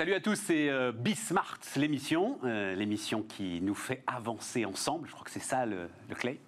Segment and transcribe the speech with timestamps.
[0.00, 0.92] Salut à tous, c'est euh,
[1.76, 5.06] l'émission, euh, l'émission qui nous fait avancer ensemble.
[5.06, 6.40] Je crois que c'est ça le clé.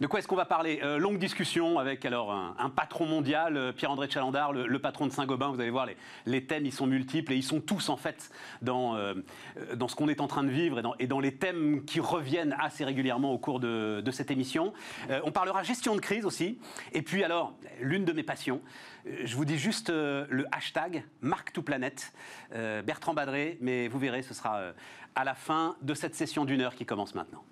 [0.00, 0.80] De quoi est-ce qu'on va parler?
[0.82, 5.48] Euh, Longue discussion avec alors un, patron mondial, euh, Pierre-André Chalandard, le, patron de Saint-Gobain.
[5.48, 5.86] Vous allez voir,
[6.24, 8.30] les, thèmes, ils sont multiples et ils sont tous en fait
[8.62, 9.12] dans, euh,
[9.74, 12.82] dans ce qu'on est en train de vivre et dans, les thèmes qui reviennent assez
[12.82, 14.72] régulièrement au cours de, cette émission.
[15.24, 16.58] On parlera gestion de crise aussi.
[16.92, 18.62] Et puis alors, l'une de mes passions,
[19.04, 22.12] je vous dis juste le hashtag Mark2Planet,
[22.54, 24.72] euh, Bertrand Badré, mais vous verrez, ce sera
[25.14, 27.44] à la fin de cette session d'une heure qui commence maintenant.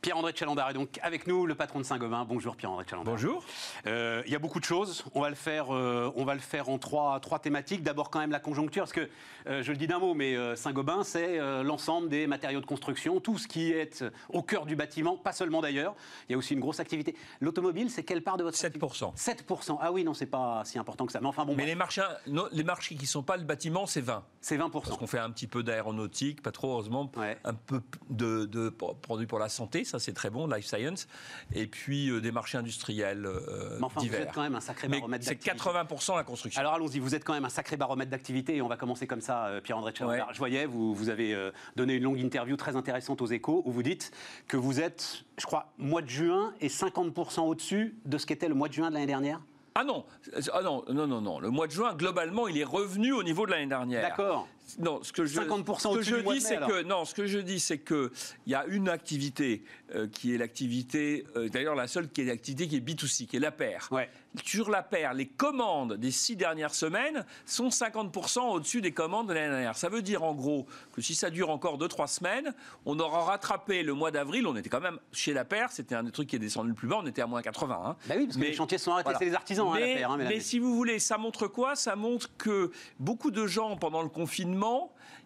[0.00, 2.24] Pierre-André Chalandard est donc avec nous, le patron de Saint-Gobain.
[2.24, 3.14] Bonjour Pierre-André Chalandard.
[3.14, 3.44] Bonjour.
[3.86, 5.04] Euh, Il y a beaucoup de choses.
[5.14, 7.82] On va le faire, euh, on va le faire en trois, trois thématiques.
[7.82, 9.08] D'abord, quand même, la conjoncture, parce que
[9.48, 13.38] euh, je le dis d'un mot, mais Saint-Gobain, c'est l'ensemble des matériaux de construction, tout
[13.38, 15.94] ce qui est au cœur du bâtiment, pas seulement d'ailleurs.
[16.28, 17.16] Il y a aussi une grosse activité.
[17.40, 19.14] L'automobile, c'est quelle part de votre 7%.
[19.16, 19.78] 7%.
[19.80, 21.20] Ah oui, non, c'est pas si important que ça.
[21.20, 23.44] Mais enfin bon, Mais bref, les marchés, non, les marchés qui ne sont pas le
[23.44, 24.22] bâtiment, c'est 20.
[24.40, 24.70] c'est 20%.
[24.70, 27.36] Parce qu'on fait un petit peu d'aéronautique, pas trop heureusement, Ouais.
[27.44, 31.08] un peu de, de produits pour la santé, ça c'est très bon, life science,
[31.52, 34.88] et puis euh, des marchés industriels euh, Mais enfin, vous êtes quand même un sacré
[34.88, 35.70] baromètre c'est d'activité.
[35.70, 36.60] 80% la construction.
[36.60, 39.20] Alors allons-y, vous êtes quand même un sacré baromètre d'activité et on va commencer comme
[39.20, 40.28] ça, euh, Pierre-André Chalandard.
[40.28, 40.34] Ouais.
[40.34, 41.36] Je voyais, vous, vous avez
[41.76, 44.12] donné une longue interview très intéressante aux échos où vous dites
[44.46, 48.54] que vous êtes, je crois, mois de juin et 50% au-dessus de ce qu'était le
[48.54, 49.40] mois de juin de l'année dernière
[49.74, 50.04] Ah non,
[50.52, 51.40] ah non, non, non, non.
[51.40, 54.02] Le mois de juin, globalement, il est revenu au niveau de l'année dernière.
[54.02, 54.46] D'accord.
[54.78, 57.04] Non, ce que je, 50% ce que au-dessus je du mois dis, c'est que non,
[57.04, 58.10] ce que je dis, c'est que
[58.46, 59.62] il y a une activité
[59.94, 63.36] euh, qui est l'activité, euh, d'ailleurs la seule qui est l'activité qui est B2C, qui
[63.36, 63.88] est la paire.
[63.90, 64.10] Ouais.
[64.44, 69.32] Sur la paire, les commandes des six dernières semaines sont 50% au-dessus des commandes de
[69.32, 69.76] l'année dernière.
[69.76, 72.54] Ça veut dire en gros que si ça dure encore 2-3 semaines,
[72.84, 74.46] on aura rattrapé le mois d'avril.
[74.46, 76.74] On était quand même chez la paire, c'était un des trucs qui est descendu le
[76.74, 76.98] plus bas.
[77.02, 77.80] On était à moins 80.
[77.84, 77.96] hein.
[78.06, 79.18] Bah oui, parce que Mais- les chantiers sont arrêtés, voilà.
[79.18, 81.74] c'est les artisans, hein, mais, la paire, hein, mais si vous voulez, ça montre quoi?
[81.74, 82.70] Ça montre que
[83.00, 84.57] beaucoup de gens, pendant le confinement,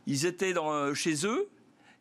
[0.06, 0.54] ils étaient
[0.94, 1.48] chez eux.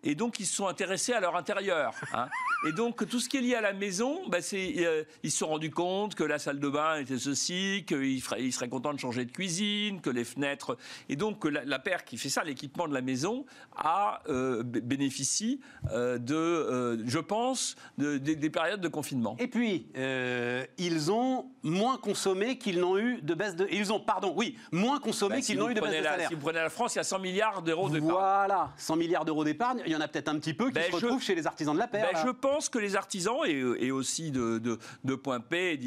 [0.04, 1.94] Et donc, ils se sont intéressés à leur intérieur.
[2.14, 2.28] hein.
[2.68, 5.48] Et donc, tout ce qui est lié à la maison, bah, euh, ils se sont
[5.48, 9.32] rendus compte que la salle de bain était ceci, qu'ils seraient contents de changer de
[9.32, 10.78] cuisine, que les fenêtres.
[11.10, 13.46] Et donc, que la, la paire qui fait ça, l'équipement de la maison,
[13.76, 15.60] a, euh, bénéficie
[15.92, 19.36] euh, de, euh, je pense, de- des- des périodes de confinement.
[19.40, 19.88] Et puis,
[20.78, 23.68] ils ont moins consommé qu'ils n'ont eu de baisse de...
[23.72, 26.28] Ils ont, pardon, oui, moins consommé Bah, qu'ils n'ont eu de baisse de la- salaire.
[26.30, 29.26] Si vous prenez la France, il y a 100 milliards d'euros de Voilà, 100 milliards
[29.26, 29.82] d'euros d'épargne.
[29.92, 31.46] Il y en a peut-être un petit peu qui Ben, se je- retrouvent chez les
[31.48, 32.08] artisans de la paire.
[32.14, 35.78] Ben, je pense que les artisans et, et aussi de, de, de Point P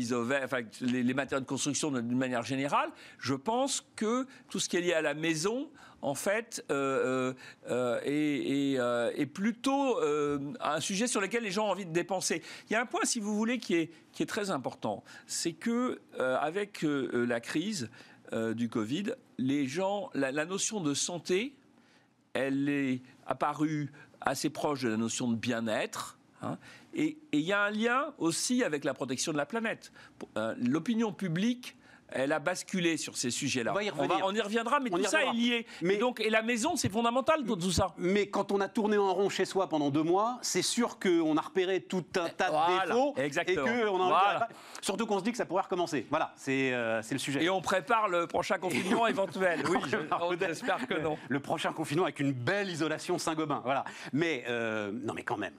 [0.44, 4.76] enfin les, les matériaux de construction d'une manière générale, je pense que tout ce qui
[4.76, 5.70] est lié à la maison,
[6.02, 7.32] en fait, euh,
[7.70, 8.78] euh, euh,
[9.16, 9.98] euh, plutôt
[10.60, 12.42] un sujet sur lequel les gens ont envie de dépenser.
[12.68, 15.52] Il y a un point, si vous voulez, qui est, qui est très important, c'est
[15.54, 17.88] que avec la crise
[18.32, 21.54] du Covid, les gens, la, la notion de santé,
[22.34, 23.90] elle est apparue
[24.20, 26.18] assez proche de la notion de bien-être.
[26.42, 26.58] hein.
[26.94, 29.92] et il y a un lien aussi avec la protection de la planète.
[30.36, 31.76] Euh, L'opinion publique,
[32.10, 33.72] elle a basculé sur ces sujets-là.
[33.72, 34.24] On va y va- revenir.
[34.24, 35.66] on y reviendra, mais On tout ça est lié.
[35.82, 37.88] Mais- Et donc, et la maison, c'est fondamental tout, tout ça.
[37.98, 41.36] Mais quand on a tourné en rond chez soi pendant deux mois, c'est sûr qu'on
[41.36, 43.66] a repéré tout un tas de Voilà, défauts exactement.
[43.66, 44.48] et qu'on a envie Voilà.
[44.50, 44.54] de-
[44.84, 46.06] Surtout qu'on se dit que ça pourrait recommencer.
[46.10, 47.42] Voilà, c'est euh, le sujet.
[47.42, 49.62] Et on prépare le prochain confinement éventuel.
[49.68, 51.16] Oui, je- prépare on peut-être espère que non.
[51.28, 53.60] Le prochain confinement avec une belle isolation Saint-Gobain.
[53.64, 53.84] Voilà.
[54.12, 55.54] Mais euh, non, mais quand même.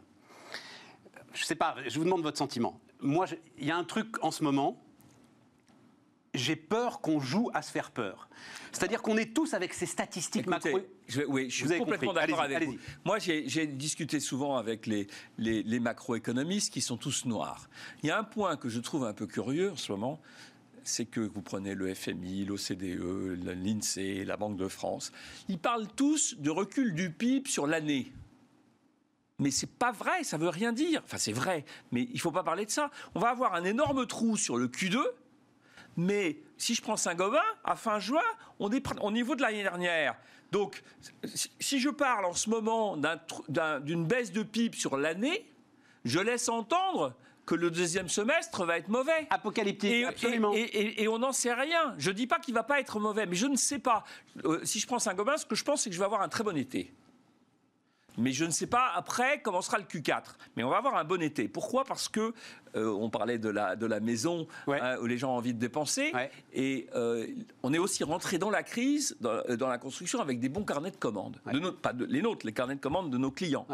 [1.33, 1.75] Je sais pas.
[1.87, 2.79] Je vous demande votre sentiment.
[3.01, 3.25] Moi,
[3.57, 4.81] il y a un truc en ce moment.
[6.35, 8.29] J'ai peur qu'on joue à se faire peur.
[8.71, 10.87] C'est-à-dire qu'on est tous avec ces statistiques Écoutez, macro.
[11.07, 12.77] je, oui, je Vous suis complètement d'accord avec vous.
[13.05, 15.07] Moi, j'ai j'ai discuté souvent avec les,
[15.37, 17.69] les, les macroéconomistes qui sont tous noirs.
[18.03, 20.19] Il y a un point que je trouve un peu curieux en ce moment,
[20.83, 25.11] c'est que vous prenez le FMI, l'OCDE, l'INSEE, la Banque de France,
[25.49, 28.11] ils parlent tous de recul du PIB sur l'année.
[29.39, 31.01] Mais c'est pas vrai, ça veut rien dire.
[31.03, 32.89] Enfin, c'est vrai, mais il faut pas parler de ça.
[33.15, 35.01] On va avoir un énorme trou sur le Q2,
[35.97, 38.21] mais si je prends Saint-Gobain, à fin juin,
[38.59, 40.15] on est au niveau de l'année dernière.
[40.51, 40.81] Donc,
[41.59, 42.97] si- je parle en ce moment
[43.81, 45.45] d'une baisse de PIB sur l'année,
[46.05, 47.13] je laisse entendre
[47.45, 49.27] que le deuxième semestre va être mauvais.
[49.29, 50.51] Apocalyptique, Et, absolument.
[50.53, 51.93] et- et- et on n'en sait rien.
[51.99, 54.03] Je ne dis pas qu'il va pas être mauvais, mais je ne sais pas.
[54.45, 56.29] Euh, si je prends Saint-Gobain, ce que je pense, c'est que je vais avoir un
[56.29, 56.91] très bon été.
[58.17, 60.23] Mais je ne sais pas après comment sera le Q4.
[60.55, 61.47] Mais on va avoir un bon été.
[61.47, 61.83] Pourquoi?
[61.83, 62.33] Parce que
[62.75, 64.79] euh, on parlait de la, de la maison Ouais.
[64.81, 66.11] hein, où les gens ont envie de dépenser.
[66.13, 66.29] Ouais.
[66.53, 67.27] Et euh,
[67.63, 70.63] on est aussi rentré dans la crise, dans, euh, dans la construction, avec des bons
[70.63, 71.37] carnets de commandes.
[71.45, 71.53] Ouais.
[71.53, 73.67] De nos- pas de- les nôtres, les carnets de commandes de nos clients.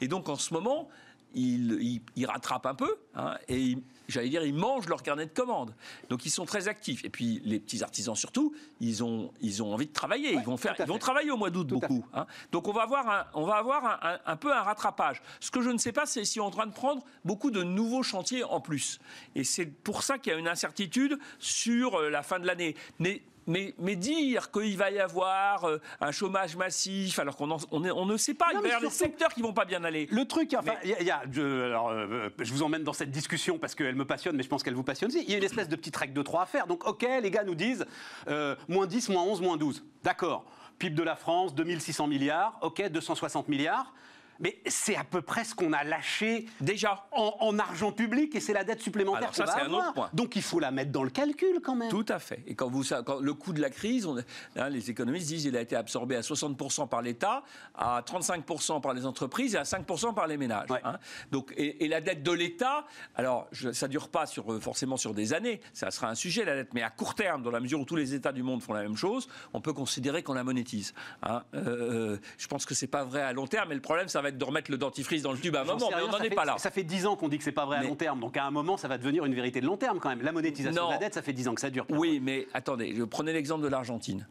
[0.00, 0.88] Et donc en ce moment,
[1.34, 3.76] ils, ils, rattrapent un peu hein, et
[4.08, 5.74] j'allais dire, ils mangent leur carnet de commandes.
[6.08, 7.04] Donc ils sont très actifs.
[7.04, 10.32] Et puis les petits artisans surtout, ils ont, ils ont envie de travailler.
[10.32, 12.04] ils vont faire, ils vont travailler au mois d'août beaucoup.
[12.14, 12.26] Hein.
[12.52, 15.22] Donc on va avoir, un, on va avoir un, un, peu un rattrapage.
[15.40, 17.50] Ce que je ne sais pas, c'est si on est en train de prendre beaucoup
[17.50, 18.98] de nouveaux chantiers en plus.
[19.34, 22.74] Et c'est pour ça qu'il y a une incertitude sur euh, la fin de l'année.
[22.98, 28.16] Mais mais, dire qu'il va y avoir euh, un chômage massif, alors qu'on on, ne
[28.16, 30.06] sait pas, il va y avoir des secteurs qui vont pas bien aller.
[30.10, 33.58] Le truc, enfin, il y a, je, alors, euh, je vous emmène dans cette discussion
[33.58, 35.24] parce qu'elle me passionne, mais je pense qu'elle vous passionne aussi.
[35.24, 36.66] Il y a une espèce de petite règle de trois à faire.
[36.66, 37.86] Donc, OK, les gars nous disent
[38.28, 39.82] euh, moins 10, moins 11, moins 12.
[40.02, 40.44] D'accord.
[40.78, 42.58] PIB de la France, 2600 milliards.
[42.60, 43.92] OK, 260 milliards.
[44.40, 48.52] Mais c'est à peu près ce qu'on a lâché déjà en, argent public et c'est
[48.52, 50.10] la dette supplémentaire ça, c'est un autre point.
[50.12, 51.88] Donc il faut la mettre dans le calcul quand même.
[51.88, 52.42] Tout à fait.
[52.46, 54.18] Et quand vous quand le coût de la crise, on,
[54.56, 57.42] hein, les économistes disent qu'il a été absorbé à 60% par l'État,
[57.74, 60.68] à 35% par les entreprises et à 5% par les ménages.
[60.84, 60.98] Hein.
[61.32, 62.86] Donc et, la dette de l'État,
[63.16, 66.44] alors je, ça dure pas sur euh, forcément sur des années, ça sera un sujet
[66.44, 68.62] la dette, mais à court terme, dans la mesure où tous les États du monde
[68.62, 70.94] font la même chose, on peut considérer qu'on la monétise.
[71.22, 71.42] Hein.
[71.54, 74.20] Euh, euh, je pense que c'est pas vrai à long terme, mais le problème ça
[74.20, 76.30] va de remettre le dentifrice dans le tube à un moment, mais on n'en est
[76.30, 76.56] pas là.
[76.58, 78.44] Ça fait 10 ans qu'on dit que c'est pas vrai à long terme, donc à
[78.44, 80.22] un moment, ça va devenir une vérité de long terme quand même.
[80.22, 81.86] La monétisation de la dette, ça fait 10 ans que ça dure.
[81.90, 84.26] Oui, mais attendez, je prenais l'exemple de l'Argentine.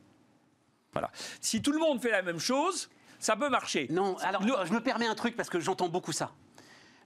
[0.93, 1.11] Voilà.
[1.41, 2.89] Si tout le monde fait la même chose,
[3.19, 3.87] ça peut marcher.
[3.91, 6.31] Non, alors je me permets un truc parce que j'entends beaucoup ça.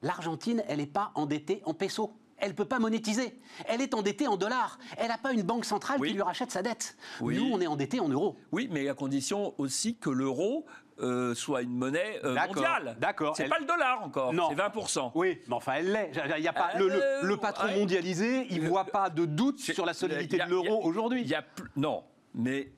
[0.01, 2.11] L'Argentine, elle n'est pas endettée en pesos
[2.41, 3.39] elle ne peut pas monétiser.
[3.67, 4.79] Elle est endettée en dollars.
[4.97, 6.97] Elle n'a pas une banque centrale qui lui rachète sa dette.
[7.21, 8.35] Nous, on est endetté en euros.
[8.51, 10.65] Oui, mais à condition aussi que l'euro
[11.01, 12.95] euh, soit une monnaie euh, mondiale.
[12.99, 13.35] D'accord.
[13.35, 14.33] C'est pas le dollar encore.
[14.49, 15.11] C'est 20%.
[15.15, 16.11] Oui, mais enfin, elle l'est.
[16.37, 16.89] Il y a pas le,
[17.23, 21.31] le, patron mondialisé, il ne voit pas de doute sur la solidité de l'euro aujourd'hui.
[21.75, 22.03] Non,
[22.33, 22.71] mais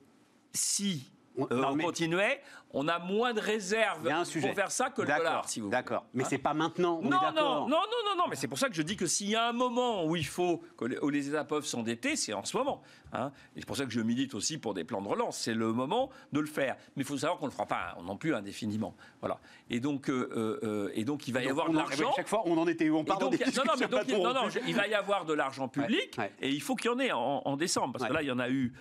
[0.52, 2.40] si on, euh, continuait,
[2.70, 6.24] on a moins de réserves pour faire ça que le dollar, si vous D'accord, mais
[6.24, 7.00] c'est pas maintenant.
[7.02, 9.30] non, non, non, non, non, non, mais c'est pour ça que je dis que s'il
[9.30, 12.32] y a un moment où il faut que les, où les États peuvent s'endetter, c'est
[12.32, 12.82] en ce moment.
[13.14, 13.32] Hein.
[13.56, 15.38] Et c'est pour ça que je milite aussi pour des plans de relance.
[15.38, 16.76] C'est le moment de le faire.
[16.96, 18.94] Mais il faut savoir qu'on ne le fera pas non plus indéfiniment.
[19.20, 19.38] Voilà.
[19.70, 22.12] Et donc, euh, euh, et donc il va y avoir de l'argent.
[22.16, 22.96] Chaque fois, on en était où?
[22.98, 25.68] On parle de non, non, mais donc, non, non, il va y avoir de l'argent
[25.68, 27.94] public et il faut qu'il y en ait en, décembre.
[27.94, 28.72] Parce que là, il y en a eu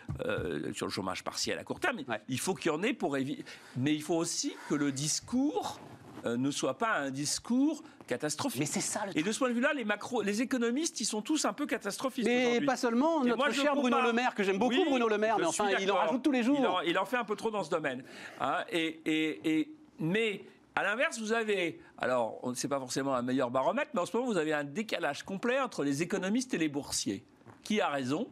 [0.74, 2.00] sur le chômage partiel à court terme.
[2.28, 3.44] Il faut qu'il y en ait pour éviter.
[3.78, 5.80] Mais il faut aussi que le discours
[6.26, 8.60] euh, ne soit pas un discours catastrophique.
[8.60, 9.06] Mais c'est ça.
[9.06, 11.54] Le Et de ce point de vue-là, les macro, les économistes, ils sont tous un
[11.54, 12.28] peu catastrophistes.
[12.28, 13.24] Mais pas seulement.
[13.24, 15.96] notre cher Bruno Le Maire, que j'aime beaucoup, Bruno Le Maire, mais enfin, il en
[15.96, 16.82] rajoute tous les jours.
[16.86, 18.04] Il en, fait un peu trop dans ce domaine.
[18.40, 18.64] Hein.
[18.72, 23.52] et, et, mais à l'inverse, vous avez, alors, on ne sait pas forcément un meilleur
[23.52, 26.70] baromètre, mais en ce moment, vous avez un décalage complet entre les économistes et les
[26.70, 27.24] boursiers.
[27.64, 28.28] Qui a raison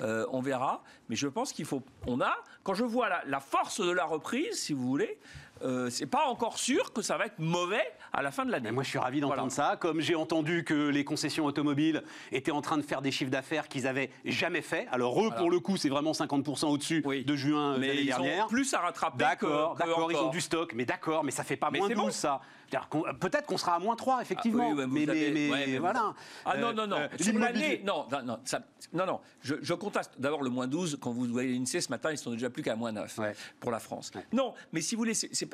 [0.00, 0.82] euh, on verra.
[1.08, 1.82] Mais je pense qu'il faut.
[2.06, 2.34] On a.
[2.62, 5.18] Quand je vois la, force de la reprise, si vous voulez,
[5.64, 7.82] euh, c'est pas encore sûr que ça va être mauvais
[8.12, 8.70] à la fin de l'année.
[8.70, 9.76] Moi, je suis ravi d'entendre ça.
[9.78, 13.68] Comme j'ai entendu que les concessions automobiles étaient en train de faire des chiffres d'affaires
[13.68, 14.86] qu'ils avaient jamais fait.
[14.90, 18.46] Alors eux, pour le coup, c'est vraiment 50% au-dessus de juin mais l'année dernière.
[18.46, 19.18] Ont plus à rattraper.
[19.18, 22.10] D'accord, d'accord, ils ont du stock, mais d'accord, mais ça fait pas moins de bon.
[22.10, 22.40] ça.
[23.20, 24.74] Peut-être qu'on sera à moins 3, effectivement.
[24.78, 26.14] Ah, mais, mais, voilà.
[26.44, 26.96] Ah non, non, non.
[26.96, 28.38] Euh, Sur l'année, non, non,
[28.92, 30.12] non, non, Je, je contraste.
[30.18, 32.76] D'abord, le moins 12, quand vous voyez l'INSEE ce matin, ils sont déjà plus qu'à
[32.76, 33.20] moins 9
[33.60, 34.10] pour la France.
[34.32, 35.48] Non, mais si vous voulez, c'est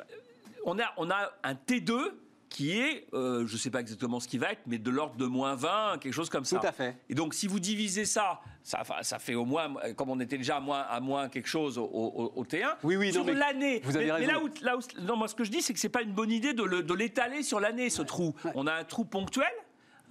[0.65, 2.11] on, a, on a un T2
[2.49, 5.15] qui est, euh, je ne sais pas exactement ce qui va être, mais de l'ordre
[5.15, 6.59] de moins 20, quelque chose comme ça.
[6.59, 6.97] Tout à fait.
[7.09, 10.57] Et donc, si vous divisez ça, ça, ça fait au moins, comme on était déjà
[10.57, 13.81] à moins, à moins quelque chose au, T1, oui, oui, sur l'année.
[13.83, 14.27] Vous avez raison.
[14.27, 16.01] Mais là où, là non, moi, ce que je dis, c'est que ce n'est pas
[16.01, 18.33] une bonne idée de l'étaler sur l'année, ce trou.
[18.55, 19.47] On a un trou ponctuel.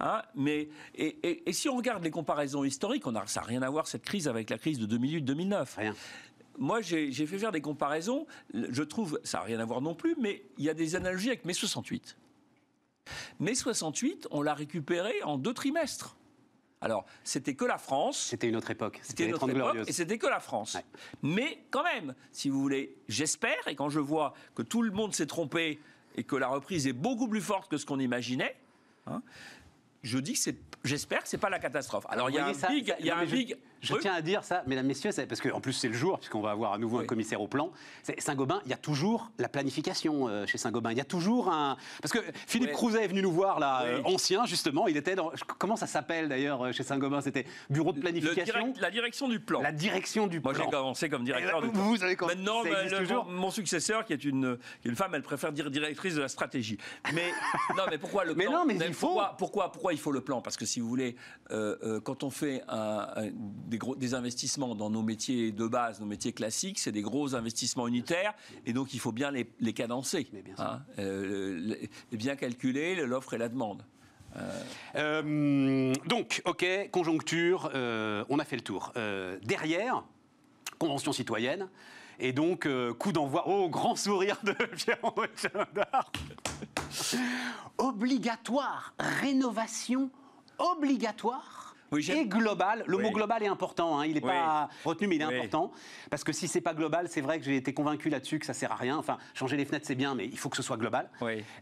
[0.01, 3.61] Hein, mais, et, et, si on regarde les comparaisons historiques, on a, ça n'a rien
[3.63, 5.67] à voir cette crise avec la crise de 2008-2009.
[5.75, 5.93] Rien
[6.59, 8.27] moi, j'ai fait faire des comparaisons.
[8.53, 11.29] Je trouve, ça n'a rien à voir non plus, mais il y a des analogies
[11.29, 12.17] avec mai 68.
[13.39, 16.15] Mai 68, on l'a récupéré en deux trimestres.
[16.81, 18.17] Alors, c'était que la France.
[18.17, 18.99] C'était une autre époque.
[19.03, 20.77] C'était une autre époque, et c'était que la France.
[21.21, 25.13] Mais quand même, si vous voulez, j'espère, et quand je vois que tout le monde
[25.13, 25.79] s'est trompé
[26.15, 28.55] et que la reprise est beaucoup plus forte que ce qu'on imaginait,
[29.07, 29.21] hein,
[30.03, 32.05] je dis que c'est, j'espère que c'est pas la catastrophe.
[32.09, 33.57] Alors il y a un big, il y a un big.
[33.81, 36.51] Je tiens à dire ça, mesdames, messieurs, parce qu'en plus c'est le jour, puisqu'on va
[36.51, 37.71] avoir à nouveau un commissaire au plan.
[38.17, 40.91] Saint-Gobain, il y a toujours la planification euh, chez Saint-Gobain.
[40.91, 41.77] Il y a toujours un.
[42.01, 44.87] Parce que Philippe Crouzet est venu nous voir, là, euh, ancien, justement.
[44.87, 45.31] Il était dans.
[45.57, 47.21] Comment ça s'appelle d'ailleurs euh, chez Saint-Gobain?
[47.21, 48.73] C'était bureau de planification?
[48.79, 49.61] La direction du plan.
[49.61, 50.51] La direction du plan.
[50.51, 51.61] Moi j'ai commencé comme directeur.
[51.61, 51.81] du plan.
[51.81, 52.37] Vous avez commencé.
[52.37, 56.77] Maintenant, mon, successeur, qui est une, une, femme, elle préfère dire directrice de la stratégie.
[57.13, 57.31] Mais
[57.77, 58.45] non, mais pourquoi le plan?
[58.45, 59.07] Mais non, mais il faut.
[59.07, 60.41] Pourquoi, pourquoi, pourquoi, il faut le plan?
[60.41, 61.15] Parce que si vous voulez,
[62.03, 63.29] quand on fait un
[63.77, 67.87] gros, des investissements dans nos métiers de base, nos métiers classiques, c'est des gros investissements
[67.87, 68.33] unitaires,
[68.65, 70.65] et donc il faut bien les, les cadencer, Mais bien sûr.
[70.65, 71.75] hein, euh,
[72.11, 73.83] bien calculer l'offre et la demande.
[74.95, 78.91] Euh, donc, ok, conjoncture, euh, on a fait le tour.
[78.95, 80.03] Euh, derrière,
[80.77, 81.67] convention citoyenne.
[82.19, 83.45] Et donc, euh, coup d'envoi.
[83.47, 85.29] Oh, grand sourire de Pierre-André.
[87.77, 90.09] Obligatoire, rénovation
[90.57, 92.83] obligatoire Oui, et global.
[92.87, 93.03] Le Oui.
[93.03, 94.29] mot global est important, hein, il n'est Oui.
[94.29, 95.71] pas retenu, mais il est important.
[96.09, 98.53] Parce que si c'est pas global, c'est vrai que j'ai été convaincu là-dessus que ça
[98.53, 98.97] sert à rien.
[98.97, 101.09] Enfin, changer les fenêtres, c'est bien, mais il faut que ce soit global.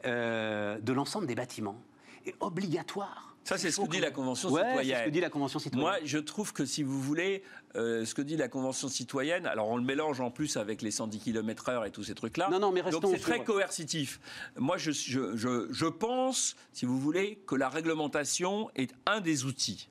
[0.06, 1.82] Euh, de l'ensemble des bâtiments.
[2.26, 3.24] Et obligatoire.
[3.46, 4.12] Ça, c'est ce que dit la.
[4.12, 4.96] Convention Ouais, citoyenne.
[4.98, 5.90] C'est ce que dit la Convention citoyenne.
[5.90, 7.44] Moi, je trouve que si vous voulez,
[7.78, 10.92] euh, ce que dit la Convention citoyenne, alors on le mélange en plus avec les
[10.92, 12.50] 110 km/h et tous ces trucs-là.
[12.52, 14.20] Non, non, mais Donc restons c'est très coercitif.
[14.58, 19.46] Moi, je, je, je, je pense, si vous voulez, que la réglementation est un des
[19.46, 19.88] outils.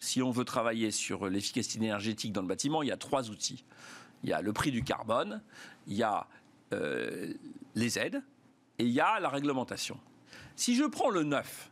[0.00, 3.64] Si on veut travailler sur l'efficacité énergétique dans le bâtiment, il y a trois outils.
[4.22, 5.42] Il y a le prix du carbone,
[5.86, 6.26] il y a
[6.72, 7.32] euh,
[7.74, 8.22] les aides
[8.78, 9.98] et il y a la réglementation.
[10.56, 11.70] Si je prends le neuf,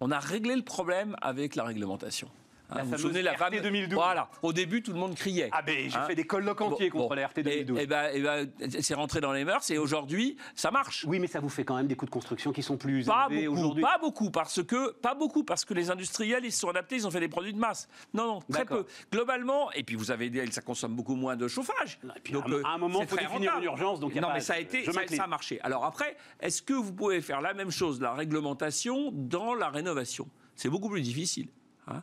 [0.00, 2.28] on a réglé le problème avec la réglementation.
[2.74, 3.94] Hein, La vous vous souvenez la RT fameuse- 2012.
[3.94, 4.28] Voilà.
[4.42, 5.48] Au début, tout le monde criait.
[5.52, 7.14] Ah ben, j'ai Hein fait des colloques entiers Bon, contre bon.
[7.14, 7.78] la RT 2012.
[7.78, 8.50] Et, et ben, et ben,
[8.80, 11.04] c'est rentré dans les mœurs et aujourd'hui, ça marche.
[11.08, 13.28] Oui, mais ça vous fait quand même des coûts de construction qui sont plus Pas
[13.30, 13.82] élevés aujourd'hui.
[13.82, 17.06] pas beaucoup, parce que pas beaucoup, parce que les industriels ils se sont adaptés, ils
[17.06, 17.88] ont fait des produits de masse.
[18.12, 18.84] Non, non, très peu.
[19.12, 21.98] Globalement, et puis vous avez dit, ça consomme beaucoup moins de chauffage.
[22.16, 23.58] Et puis, à un- à un moment, c'est faut définir rentable.
[23.58, 25.18] une urgence, donc il y a non, pas- mais ça a été, je ça, m'incline.
[25.18, 25.60] ça a marché.
[25.62, 30.28] Alors après, est-ce que vous pouvez faire la même chose, la réglementation, dans la rénovation?
[30.56, 31.48] C'est beaucoup plus difficile.
[31.88, 32.02] Hein.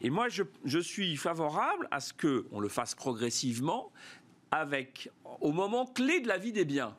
[0.00, 3.90] Et moi, je, je suis favorable à ce que on le fasse progressivement,
[4.50, 5.10] avec
[5.40, 6.96] au moment clé de la vie des biens.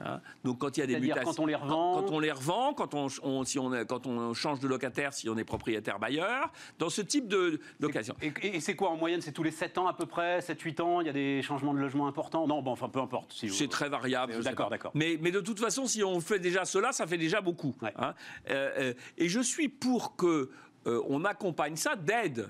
[0.00, 0.20] Hein.
[0.44, 2.72] Donc quand il y a des mutations, quand on les revend quand on les revend,
[2.72, 6.52] quand on, on- si on, quand on change de locataire, si on est propriétaire bailleur,
[6.78, 8.14] dans ce type de- d'occasion.
[8.22, 10.38] Et, et- et c'est quoi en moyenne C'est tous les 7 ans à peu près
[10.40, 12.46] 7-8 ans Il y a des changements de logement importants?
[12.46, 13.32] Non, bon, enfin peu importe.
[13.32, 14.34] Si C'est très variable.
[14.34, 14.92] Euh, d'accord, d'accord.
[14.94, 17.74] Mais, mais de toute façon, si on fait déjà cela, ça fait déjà beaucoup.
[17.82, 17.92] Ouais.
[17.96, 18.14] hein.
[18.50, 20.48] Euh, euh, et je suis pour que
[20.88, 22.48] euh, on accompagne ça d'aide.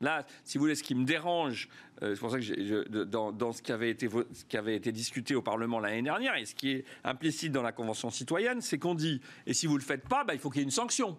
[0.00, 1.68] Là, si vous voulez, ce qui me dérange,
[2.02, 4.56] euh, c'est pour ça que je- dans, dans ce, qui avait été, vo- ce qui
[4.58, 8.10] avait été discuté au Parlement l'année dernière, et ce qui est implicite dans la Convention
[8.10, 10.58] citoyenne, c'est qu'on dit, et si vous ne le faites pas, bah, il faut qu'il
[10.58, 11.16] y ait une sanction.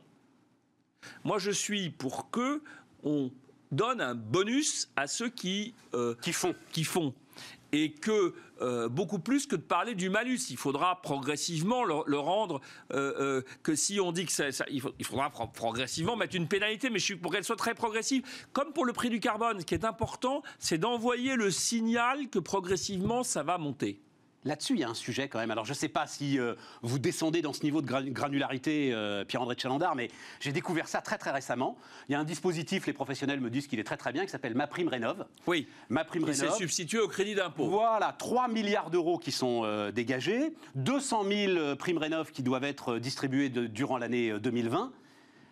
[1.23, 2.61] Moi, je suis pour que
[3.03, 3.31] on
[3.71, 7.13] donne un bonus à ceux qui euh, Qui font qui font.
[7.77, 12.61] Et que euh, beaucoup plus que de parler du malus, il faudra progressivement le, rendre.
[12.93, 16.47] euh, euh, que si on dit que ça, ça- il, faudra pro- progressivement mettre une
[16.47, 18.23] pénalité, mais je suis pour qu'elle soit très progressive.
[18.53, 22.39] Comme pour le prix du carbone, ce qui est important, c'est d'envoyer le signal que
[22.39, 23.99] progressivement ça va monter.
[24.45, 25.49] Là-dessus, il y a un sujet quand même.
[25.49, 28.93] Alors, je ne sais pas si euh, vous descendez dans ce niveau de gra- granularité,
[28.93, 30.09] euh, Pierre-André Chalandard, mais
[30.39, 31.77] j'ai découvert ça très très récemment.
[32.07, 34.29] Il y a un dispositif, les professionnels me disent qu'il est très très bien, qui
[34.31, 35.25] s'appelle Ma Prime Rénov.
[35.47, 35.67] Oui.
[35.89, 36.57] Ma Prime Et c'est Rénov.
[36.57, 37.67] substitué au crédit d'impôt.
[37.67, 42.63] Voilà, 3 milliards d'euros qui sont euh, dégagés, 200 000 euh, primes rénov qui doivent
[42.65, 44.91] être euh, distribuées de- durant l'année euh, 2020.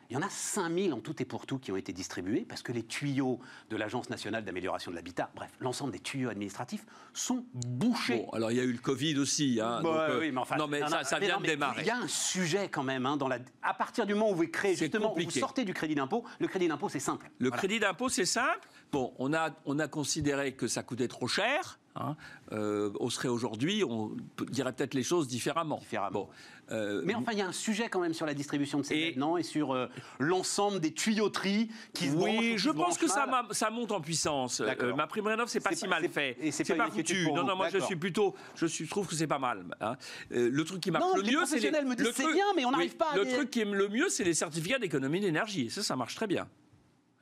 [0.10, 2.46] Il y en a 5 000 en tout et pour tout qui ont été distribués
[2.48, 6.86] parce que les tuyaux de l'Agence nationale d'amélioration de l'habitat, bref, l'ensemble des tuyaux administratifs
[7.14, 8.18] sont bouchés.
[8.26, 9.60] Bon, alors il y a eu le Covid aussi.
[9.62, 11.38] Hein, Bah, donc, euh, oui, mais enfin, non, mais non, ça, non, ça mais vient
[11.38, 11.82] de mais démarrer.
[11.82, 13.40] Il y a un sujet quand même hein, dans la.
[13.62, 14.76] À partir du moment où vous créez
[15.32, 16.24] sortez du crédit d'impôt.
[16.40, 17.30] Le crédit d'impôt, c'est simple.
[17.40, 17.58] Le Voilà.
[17.58, 18.68] crédit d'impôt, c'est simple.
[18.92, 21.80] Bon, on a, on a considéré que ça coûtait trop cher.
[21.96, 22.16] Hein.
[22.52, 24.16] Euh, on serait aujourd'hui, on
[24.50, 25.78] dirait peut-être les choses différemment.
[25.78, 26.12] Différemment.
[26.12, 26.30] Bon,
[26.72, 28.96] euh, Mais enfin, il y a un sujet quand même sur la distribution de ces
[28.96, 29.88] Et- non Et sur euh,
[30.20, 34.62] l'ensemble des tuyauteries qui se oui, je se pense que ça, monte en puissance.
[34.62, 36.38] Euh, ma prime rénov, c'est pas si pas- mal fait.
[36.52, 37.32] c'est pas inquiétude foutu.
[37.34, 39.64] Non, non, moi je suis plutôt, je suis, trouve que c'est pas mal.
[39.82, 39.96] hein.
[40.30, 42.66] Le truc qui marche le les mieux, c'est professionnels me disent le truc- bien, mais
[42.66, 44.80] on oui, n'arrive pas à Le les- truc qui est le mieux, c'est les certificats
[44.80, 45.68] d'économie d'énergie.
[45.68, 46.48] Et ça, ça marche très bien.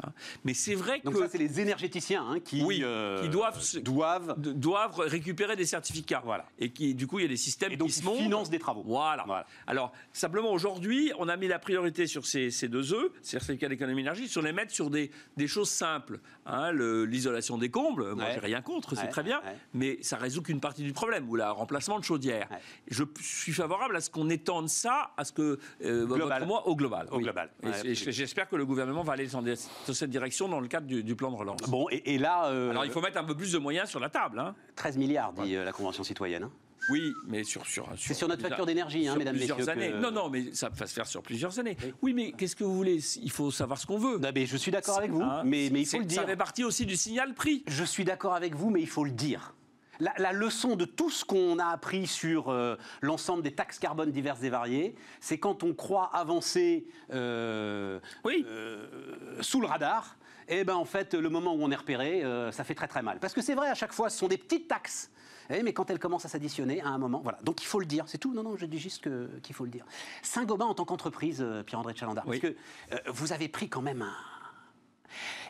[0.04, 0.12] Hein.
[0.44, 3.60] Mais c'est vrai Donc que ça, c'est les énergéticiens hein, qui, Oui, euh, qui doivent
[3.84, 6.22] doivent doivent récupérer des certificats.
[6.24, 6.46] Voilà.
[6.60, 8.18] Et qui, du coup, il y a des systèmes et donc qui se ils montent.
[8.18, 8.84] financent des travaux.
[8.86, 9.24] Voilà.
[9.26, 9.46] Voilà.
[9.68, 14.02] Alors, simplement, aujourd'hui, on a mis la priorité sur ces, ces deux œufs, certificats d'économie
[14.02, 16.20] d'énergie, sur les mettre sur des, des choses simples.
[16.46, 18.32] Hein, L'isolation des combles, moi, Ouais.
[18.34, 19.56] j'ai rien contre, c'est Ouais, très bien, ouais.
[19.74, 22.48] mais ça résout qu'une partie du problème, ou le remplacement de chaudière.
[22.90, 26.76] Je suis favorable à ce qu'on étende ça à ce que, euh, votre moi, au
[26.76, 27.08] global.
[27.12, 27.50] Au global.
[27.84, 29.56] Et- et j'espère que le gouvernement va aller dans, des-
[29.94, 31.62] cette direction dans le cadre du, du plan de relance.
[31.68, 34.00] Bon, et, et là, euh, Alors, il faut mettre un peu plus de moyens sur
[34.00, 34.40] la table.
[34.40, 34.56] Hein.
[34.76, 36.44] 13 milliards, dit euh, la Convention citoyenne.
[36.44, 36.52] hein.
[36.90, 37.64] Oui, mais sur.
[37.68, 39.72] sur, C'est sur notre facture d'énergie, hein, sur mesdames, plusieurs messieurs.
[39.72, 39.92] années.
[39.92, 41.78] que- Non, non, mais ça va se faire sur plusieurs années.
[42.02, 42.98] Oui, mais qu'est-ce que vous voulez?
[43.22, 44.18] Il faut savoir ce qu'on veut.
[44.18, 46.26] Non, mais je suis d'accord avec vous, Hein, mais, mais il faut le Ça dire.
[46.26, 47.64] fait partie aussi du signal prix.
[47.68, 49.54] Je suis d'accord avec vous, mais il faut le dire.
[50.02, 54.12] La, la leçon de tout ce qu'on a appris sur euh, l'ensemble des taxes carbone
[54.12, 58.44] diverses et variées, c'est quand on croit avancer euh, Oui.
[58.48, 60.18] euh, sous le radar,
[60.48, 63.20] eh ben en fait, le moment où on est repéré, ça fait très très mal.
[63.20, 65.12] Parce que c'est vrai, à chaque fois, ce sont des petites taxes.
[65.52, 67.38] Eh, mais quand elles commencent à s'additionner, à un moment, voilà.
[67.44, 68.34] Donc il faut le dire, c'est tout.
[68.34, 69.08] Non, non, je dis juste
[69.42, 69.86] qu'il faut le dire.
[70.24, 72.40] Saint-Gobain en tant qu'entreprise, Pierre-André Chalandard, Oui.
[72.40, 72.58] parce que
[72.96, 74.16] euh, vous avez pris quand même un.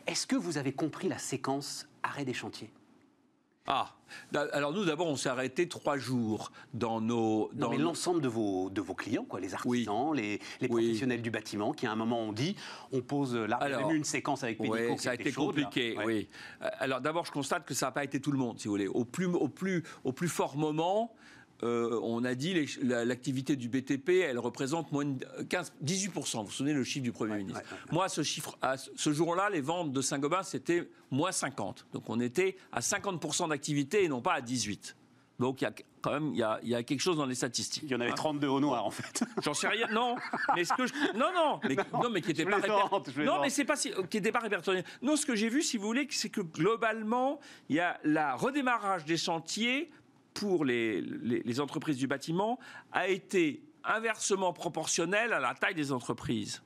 [0.06, 2.70] Est-ce que vous avez compris la séquence arrêt des chantiers?
[3.66, 3.94] Ah,
[4.52, 7.48] alors nous d'abord on s'est arrêté trois jours dans nos.
[7.54, 10.82] Non, dans mais l'ensemble de vos, de vos clients, quoi, les artisans, les, les Oui.
[10.82, 12.56] professionnels du bâtiment, qui à un moment ont dit,
[12.90, 15.14] on pose là, a Alors, même eu une séquence avec Pédico Ouais, qui ça a
[15.14, 16.04] été chaude, compliqué, Ouais.
[16.04, 16.28] oui.
[16.62, 18.72] Euh, Alors d'abord, je constate que ça n'a pas été tout le monde, si vous
[18.74, 18.88] voulez.
[18.88, 21.14] Au plus, au plus, au plus fort moment,
[21.64, 26.38] euh, on a dit la- l'activité du BTP, elle représente moins de 15, 18%.
[26.40, 27.92] Vous vous souvenez le chiffre du Premier ministre ouais, ouais.
[27.92, 31.86] Moi, ce chiffre, à ce jour-là, les ventes de Saint-Gobain, c'était moins 50.
[31.92, 34.96] Donc on était à 50% d'activité et non pas à 18.
[35.38, 37.26] Donc il y a quand même il y a, il y a quelque chose dans
[37.26, 37.84] les statistiques.
[37.84, 38.14] Il y en avait hein.
[38.14, 39.24] 32 au noir, en fait.
[39.42, 39.86] J'en sais rien.
[39.92, 40.16] Non,
[40.54, 40.92] mais ce que je...
[41.16, 43.34] non, non, mais, non, mais qui était je pas plaisante, réper- je plaisante.
[43.36, 43.92] Non, mais c'est pas si...
[44.10, 44.82] qui était pas répertorié.
[45.00, 48.34] Non, ce que j'ai vu, si vous voulez, c'est que globalement, il y a la
[48.34, 49.90] redémarrage des chantiers
[50.34, 52.58] pour les, les, les entreprises du bâtiment
[52.90, 56.62] a été inversement proportionnel à la taille des entreprises.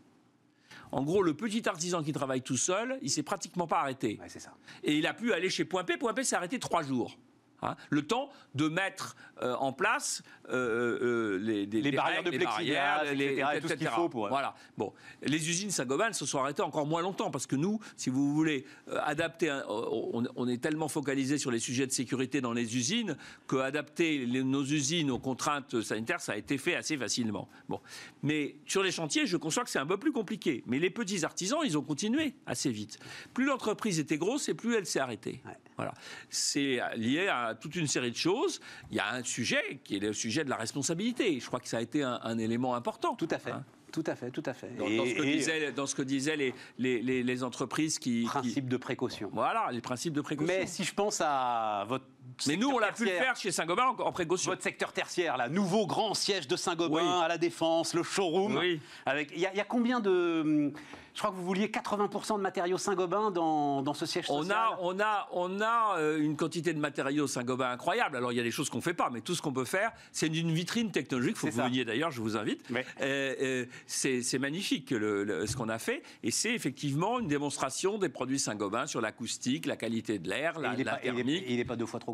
[0.92, 4.18] En gros, le petit artisan qui travaille tout seul, il s'est pratiquement pas arrêté.
[4.20, 4.54] Ouais, c'est ça.
[4.84, 5.96] Et il a pu aller chez Point P.
[5.96, 7.18] Point P s'est arrêté trois jours.
[7.62, 12.30] Hein, le temps de mettre euh, en place euh, euh, les, des- Les barrières règles,
[12.32, 14.54] de les plexiglas, les- etc., et tout ce qu'il faut pour- Voilà.
[14.76, 18.10] Bon, les usines Saint-Gobain elles se sont arrêtées encore moins longtemps parce que nous, si
[18.10, 22.40] vous voulez euh, adapter, un- on, on est tellement focalisé sur les sujets de sécurité
[22.40, 26.74] dans les usines que adapter les- nos usines aux contraintes sanitaires, ça a été fait
[26.76, 27.48] assez facilement.
[27.70, 27.80] Bon,
[28.22, 30.62] mais sur les chantiers, je conçois que c'est un peu plus compliqué.
[30.66, 32.98] Mais les petits artisans, ils ont continué assez vite.
[33.34, 35.40] Plus l'entreprise était grosse et plus elle s'est arrêtée.
[35.46, 35.56] Ouais.
[35.76, 35.92] Voilà.
[36.30, 38.60] C'est lié à toute une série de choses.
[38.90, 41.38] Il y a un sujet qui est le sujet de la responsabilité.
[41.40, 43.14] Je crois que ça a été un, un élément important.
[43.14, 43.52] Tout à fait.
[43.52, 43.64] Hein.
[43.92, 44.76] Tout à fait, tout à fait.
[44.76, 47.42] Dans, Et- dans ce que et, disaient, dans ce que disaient les, les, les- les
[47.44, 49.30] entreprises qui, qui- principe de précaution.
[49.32, 50.52] Voilà, les principes de précaution.
[50.58, 52.04] Mais si je pense à votre.
[52.46, 54.50] Mais nous, on l'a pu le faire chez Saint-Gobain en, en précaution.
[54.50, 57.22] Votre secteur tertiaire, là, nouveau grand siège de Saint-Gobain Oui.
[57.24, 58.56] à la Défense, le showroom.
[58.56, 58.80] Oui.
[59.06, 60.72] Avec, il y, a- il y a combien de.
[61.14, 64.54] Je crois que vous vouliez 80% de matériaux Saint-Gobain dans, dans ce siège On social.
[64.58, 68.18] a, on a, on a euh, une quantité de matériaux Saint-Gobain incroyable.
[68.18, 69.92] Alors il y a des choses qu'on fait pas, mais tout ce qu'on peut faire,
[70.12, 71.36] c'est une vitrine technologique.
[71.36, 72.62] Il faut que vous veniez d'ailleurs, je vous invite.
[73.00, 77.96] Euh, euh, c'est magnifique le- le- ce qu'on a fait, et c'est effectivement une démonstration
[77.96, 81.44] des produits Saint-Gobain sur l'acoustique, la qualité de l'air, la, n'est thermique.
[81.48, 82.12] il est pas deux fois trop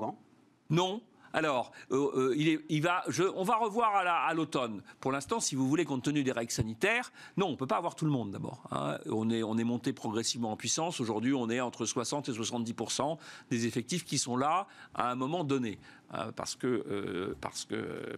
[0.71, 1.01] Non.
[1.35, 4.83] Alors, euh, euh, il est, il va, je, on va revoir à la- à l'automne.
[5.01, 7.95] Pour l'instant, si vous voulez, compte tenu des règles sanitaires, non, on peut pas avoir
[7.95, 8.63] tout le monde d'abord.
[8.71, 8.99] hein.
[9.11, 11.01] On est, on est monté progressivement en puissance.
[11.01, 13.17] Aujourd'hui, on est entre 60 et 70%
[13.51, 15.79] des effectifs qui sont là à un moment donné,
[16.11, 18.17] hein, parce que, euh, parce que euh,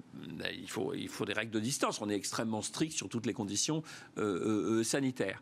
[0.52, 2.00] il faut, il faut des règles de distance.
[2.00, 3.84] On est extrêmement strict sur toutes les conditions
[4.82, 5.40] sanitaires.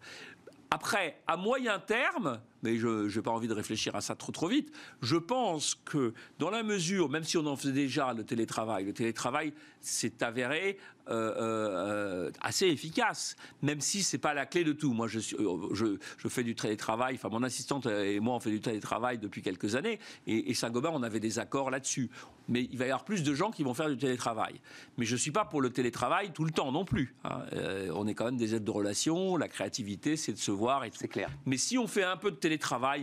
[0.71, 4.49] Après, à moyen terme, mais je n'ai pas envie de réfléchir à ça trop trop
[4.49, 4.73] vite,
[5.03, 8.93] je pense que dans la mesure, même si on en faisait déjà le télétravail, le
[8.93, 14.93] télétravail s'est avéré euh, euh, assez efficace, même si c'est pas la clé de tout.
[14.93, 18.41] Moi, je, suis, euh, je, je fais du télétravail, enfin mon assistante et moi on
[18.41, 19.99] fait du télétravail depuis quelques années,
[20.29, 22.11] et, et Saint-Gobain on avait des accords là-dessus.
[22.49, 24.61] Mais il va y avoir plus de gens qui vont faire du télétravail.
[24.99, 27.15] Mais je suis pas pour le télétravail tout le temps non plus.
[27.25, 27.43] hein.
[27.53, 30.85] Euh, on est quand même des aides de relation, la créativité c'est de se voir
[30.85, 30.99] et tout.
[31.01, 31.31] C'est clair.
[31.47, 32.52] Mais si on fait un peu de télétravail,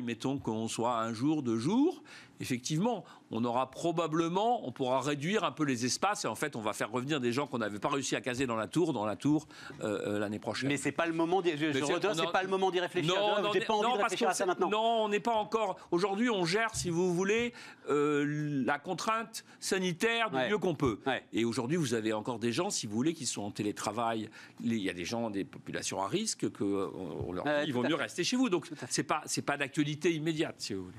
[0.02, 2.02] mettons qu'on soit un jour, deux jours,
[2.40, 6.62] effectivement, on aura probablement, on pourra réduire un peu les espaces et en fait, on
[6.62, 9.06] va faire revenir des gens qu'on n'avait pas réussi à caser dans la tour, dans
[9.06, 9.48] la tour
[9.82, 10.70] euh, euh, l'année prochaine.
[10.70, 13.13] Mais c'est pas le moment d'y, je, je c'est- pas le moment d'y réfléchir.
[13.13, 14.70] Non, non, pas non, envie de réfléchir à ça maintenant.
[14.70, 15.78] Non, on n'est pas encore.
[15.92, 17.54] Aujourd'hui, on gère, si vous voulez,
[17.89, 20.50] euh, la contrainte sanitaire du Ouais.
[20.50, 21.00] mieux qu'on peut.
[21.06, 21.24] Ouais.
[21.34, 24.30] Et aujourd'hui, vous avez encore des gens, si vous voulez, qui sont en télétravail.
[24.63, 26.89] Il y a des gens, des populations à risque, que
[27.26, 28.50] on leur dit, il vaut mieux rester chez vous.
[28.50, 30.98] Donc, c'est pas, c'est pas d'actualité immédiate, si vous voulez.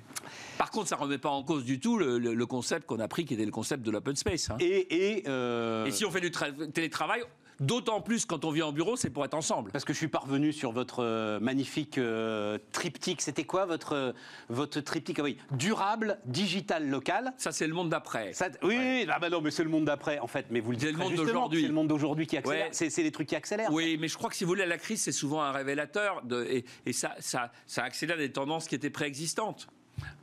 [0.58, 3.08] Par contre, ça remet pas en cause du tout le, le- le concept qu'on a
[3.08, 4.50] pris, qui était le concept de l'open space.
[4.50, 4.56] hein.
[4.60, 7.22] Et, et, euh, Et si on fait du tra- télétravail,
[7.58, 9.70] d'autant plus quand on vient en bureau, c'est pour être ensemble.
[9.70, 13.20] Parce que je suis parvenu sur votre euh, magnifique euh, triptyque.
[13.20, 14.12] C'était quoi votre, euh,
[14.48, 15.18] votre triptyque?
[15.18, 17.34] Ah oui, durable, digital, local.
[17.36, 18.32] Ça, c'est le monde d'après.
[18.62, 20.46] Oui, ah bah non, mais c'est le monde d'après, en fait.
[20.50, 21.60] Mais vous le dites C'est le monde d'aujourd'hui.
[21.62, 22.64] C'est le monde d'aujourd'hui qui accélère.
[22.66, 22.70] Ouais.
[22.72, 23.70] C'est, c'est les trucs qui accélèrent.
[23.72, 26.44] Oui, mais je crois que si vous voulez, la crise, c'est souvent un révélateur de,
[26.44, 29.68] et, et ça, ça, ça accélère des tendances qui étaient préexistantes.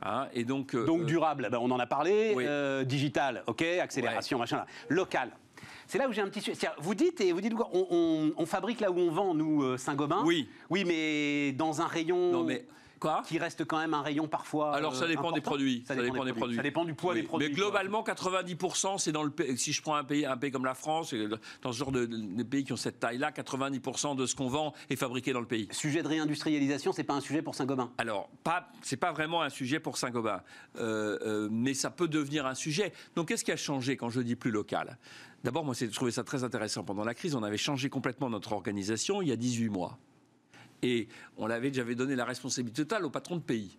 [0.02, 2.32] Hein, et donc, euh, Donc durable, eh ben, on en a parlé.
[2.36, 2.44] Oui.
[2.46, 4.58] Euh, digital, ok, accélération, machin.
[4.58, 4.66] là.
[4.88, 5.30] Local.
[5.86, 8.46] C'est là où j'ai un petit Vous dites et vous dites quoi on, on- on
[8.46, 10.22] fabrique là où on vend nous euh, Saint-Gobain.
[10.24, 10.48] Oui.
[10.68, 12.30] Oui, mais dans un rayon.
[12.30, 12.66] Non, mais
[12.98, 14.74] Quoi Qui reste quand même un rayon parfois.
[14.74, 15.84] Alors ça euh, dépend des produits.
[15.86, 16.56] Ça, dépend, des produits.
[16.56, 17.20] Ça dépend du poids Oui.
[17.22, 17.48] des produits.
[17.48, 19.56] Mais globalement, 90%, c'est dans le pays.
[19.58, 21.28] Si je prends un pays, un pays comme la France, et
[21.62, 24.72] dans ce genre de, de pays qui ont cette taille-là, 90% de ce qu'on vend
[24.90, 25.68] est fabriqué dans le pays.
[25.70, 27.92] Sujet de réindustrialisation, c'est pas un sujet pour Saint-Gobain.
[27.98, 30.42] Alors, pas, c'est pas vraiment un sujet pour Saint-Gobain,
[30.76, 32.92] Euh, euh, mais ça peut devenir un sujet.
[33.16, 34.98] Donc, qu'est-ce qui a changé quand je dis plus local?
[35.44, 36.82] D'abord, moi, j'ai trouvé ça très intéressant.
[36.84, 39.98] Pendant la crise, on avait changé complètement notre organisation il y a 18 mois.
[40.82, 43.78] Et on avait, j'avais donné la responsabilité totale au patron de pays.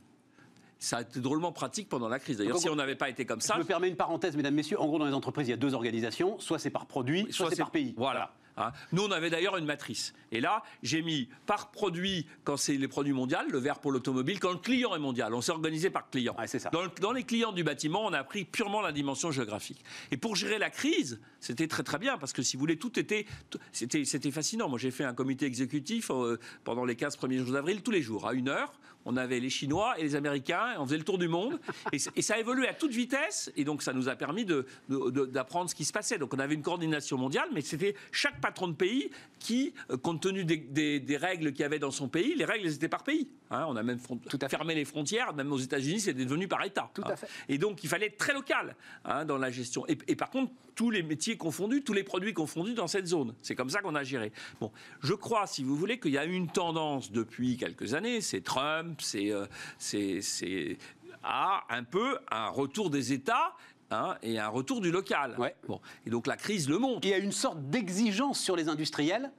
[0.80, 2.38] Ça a été drôlement pratique pendant la crise.
[2.38, 4.80] D'ailleurs, si on n'avait pas été comme ça, Je me permets une parenthèse, mesdames, messieurs.
[4.80, 6.40] En gros, dans les entreprises, il y a deux organisations.
[6.40, 7.94] Soit c'est par produit, soit, c'est par pays.
[7.98, 8.34] Voilà.
[8.60, 8.72] Hein.
[8.92, 10.14] Nous, on avait d'ailleurs une matrice.
[10.32, 14.40] Et là, j'ai mis par produit, quand c'est les produits mondiaux, le vert pour l'automobile,
[14.40, 15.34] quand le client est mondial.
[15.34, 16.36] On s'est organisé par client.
[16.38, 16.70] Ouais, ça.
[16.72, 19.84] Dans, le- dans les clients du bâtiment, on a pris purement la dimension géographique.
[20.12, 23.00] Et pour gérer la crise, c'était très très bien, parce que si vous voulez, tout
[23.00, 23.26] était.
[23.72, 24.70] c'était fascinant.
[24.70, 28.02] Moi, j'ai fait un comité exécutif euh, pendant les 15 premiers jours d'avril, tous les
[28.02, 28.72] jours, à une heure.
[29.06, 31.60] On avait les Chinois et les Américains, on faisait le tour du monde.
[31.94, 34.46] Et, ça a évolué à toute vitesse, et donc ça nous a permis
[34.90, 36.18] d'apprendre ce qui se passait.
[36.18, 39.10] Donc on avait une coordination mondiale, mais c'était chaque patron de pays
[39.40, 40.58] qui, euh, compte tenu des,
[41.00, 43.30] des- règles qu'il y avait dans son pays, les règles étaient par pays.
[43.52, 44.56] Hein, on a même front- Tout à fait.
[44.58, 46.90] fermé les frontières, même aux États-Unis, c'était devenu par État.
[46.94, 47.12] Tout hein.
[47.12, 47.28] à fait.
[47.48, 49.86] Et donc il fallait être très local hein, dans la gestion.
[49.88, 53.34] Et, et par contre, tous les métiers confondus, tous les produits confondus dans cette zone.
[53.42, 54.32] C'est comme ça qu'on a géré.
[54.62, 58.42] Bon, je crois, si vous voulez, qu'il y a une tendance depuis quelques années, c'est
[58.42, 59.46] Trump, c'est euh,
[59.80, 60.78] c'est- c'est
[61.24, 63.56] à un peu un retour des États.
[63.92, 65.34] hein, et un retour du local.
[65.40, 65.56] Ouais.
[65.68, 65.82] Bon.
[66.06, 67.00] Et donc la crise le montre.
[67.02, 69.32] Il y a une sorte d'exigence sur les industriels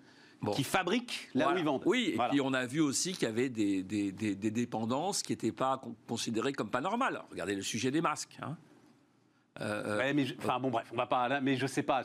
[0.43, 0.53] Bon.
[0.53, 1.59] qui fabriquent là Voilà.
[1.59, 1.83] où ils vendent.
[1.85, 2.31] Oui, et Voilà.
[2.31, 5.53] puis on a vu aussi qu'il y avait des, des- des- des dépendances qui n'étaient
[5.53, 7.23] pas con- considérées comme pas normales.
[7.31, 8.39] Regardez le sujet des masques.
[8.43, 8.57] hein.
[9.61, 11.83] Euh, euh, Ouais, mais je- enfin bon bref, on va pas là, mais je sais
[11.83, 12.03] pas.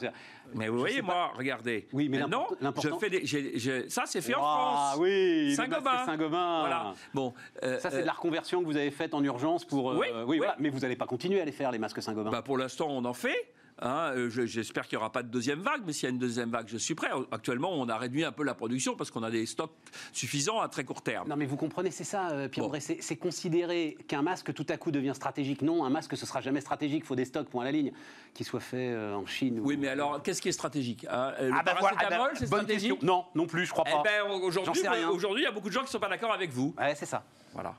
[0.56, 1.88] mais vous voyez, moi, regardez.
[1.94, 4.98] Oui, mais je fais des, j'ai- ça, c'est fait en Ah France.
[5.00, 6.06] oui, Saint-Gobain.
[6.06, 6.60] Saint-Gobain.
[6.62, 6.94] Voilà.
[7.14, 9.86] Bon, euh, Ça c'est euh, de la reconversion que vous avez faite en urgence pour.
[9.96, 10.38] Oui, oui.
[10.38, 10.56] voilà.
[10.60, 12.32] Mais vous n'allez pas continuer à les faire les masques Saint-Gobain.
[12.32, 13.54] bah, pour l'instant, on en fait.
[13.82, 14.12] Hein.
[14.16, 16.18] Euh, je- J'espère qu'il n'y aura pas de deuxième vague, mais s'il y a une
[16.20, 17.10] deuxième vague, je suis prêt.
[17.32, 19.72] Actuellement, on a réduit un peu la production parce qu'on a des stocks
[20.14, 21.28] suffisants à très court terme.
[21.28, 22.96] Non mais vous comprenez, c'est ça, euh, Pierre-André, Bon.
[23.00, 25.62] c'est considérer qu'un masque tout à coup devient stratégique.
[25.62, 27.92] Non, un masque ce sera jamais stratégique, il faut des stocks, point à la ligne,
[28.34, 29.60] qui soient faits euh, en Chine.
[29.60, 32.40] ou- Oui, mais alors, qu'est-ce qui est stratégique hein Le Ah voilà, paracétamol, ah ben,
[32.40, 32.98] c'est stratégique question.
[33.08, 34.04] Non, non plus, je crois Eh pas.
[34.04, 36.52] ben, aujourd'hui, aujourd'hui, il y a beaucoup de gens qui ne sont pas d'accord avec
[36.52, 36.74] vous.
[36.78, 37.24] Ouais, c'est ça.
[37.54, 37.76] Voilà.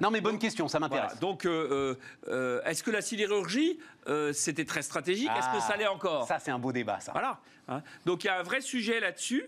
[0.00, 1.12] Non mais bonne question, ça m'intéresse.
[1.12, 1.20] Voilà.
[1.20, 1.94] Donc, euh,
[2.28, 5.28] euh, euh, est-ce que la sidérurgie, euh, c'était très stratégique?
[5.30, 6.26] Est-ce que Ah, ça l'est encore?
[6.26, 7.12] Ça c'est un beau débat, ça.
[7.12, 7.40] Voilà.
[7.68, 7.82] hein.
[8.06, 9.44] Donc, il y a un vrai sujet là-dessus.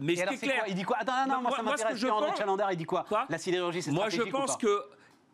[0.00, 0.96] mais Et ce alors qui est c'est clair, quoi Il dit quoi?
[1.00, 1.96] Attends, non, non, Non, moi, ça m'intéresse.
[1.98, 3.26] je pense- Chalandard, il dit quoi, Quoi?
[3.28, 4.58] La sidérurgie, c'est moi, je stratégique ou pense pas?
[4.58, 4.82] que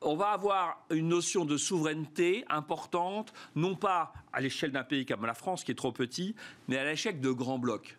[0.03, 5.25] on va avoir une notion de souveraineté importante, non pas à l'échelle d'un pays comme
[5.25, 6.35] la France, qui est trop petit,
[6.69, 7.97] mais à l'échelle de grands blocs.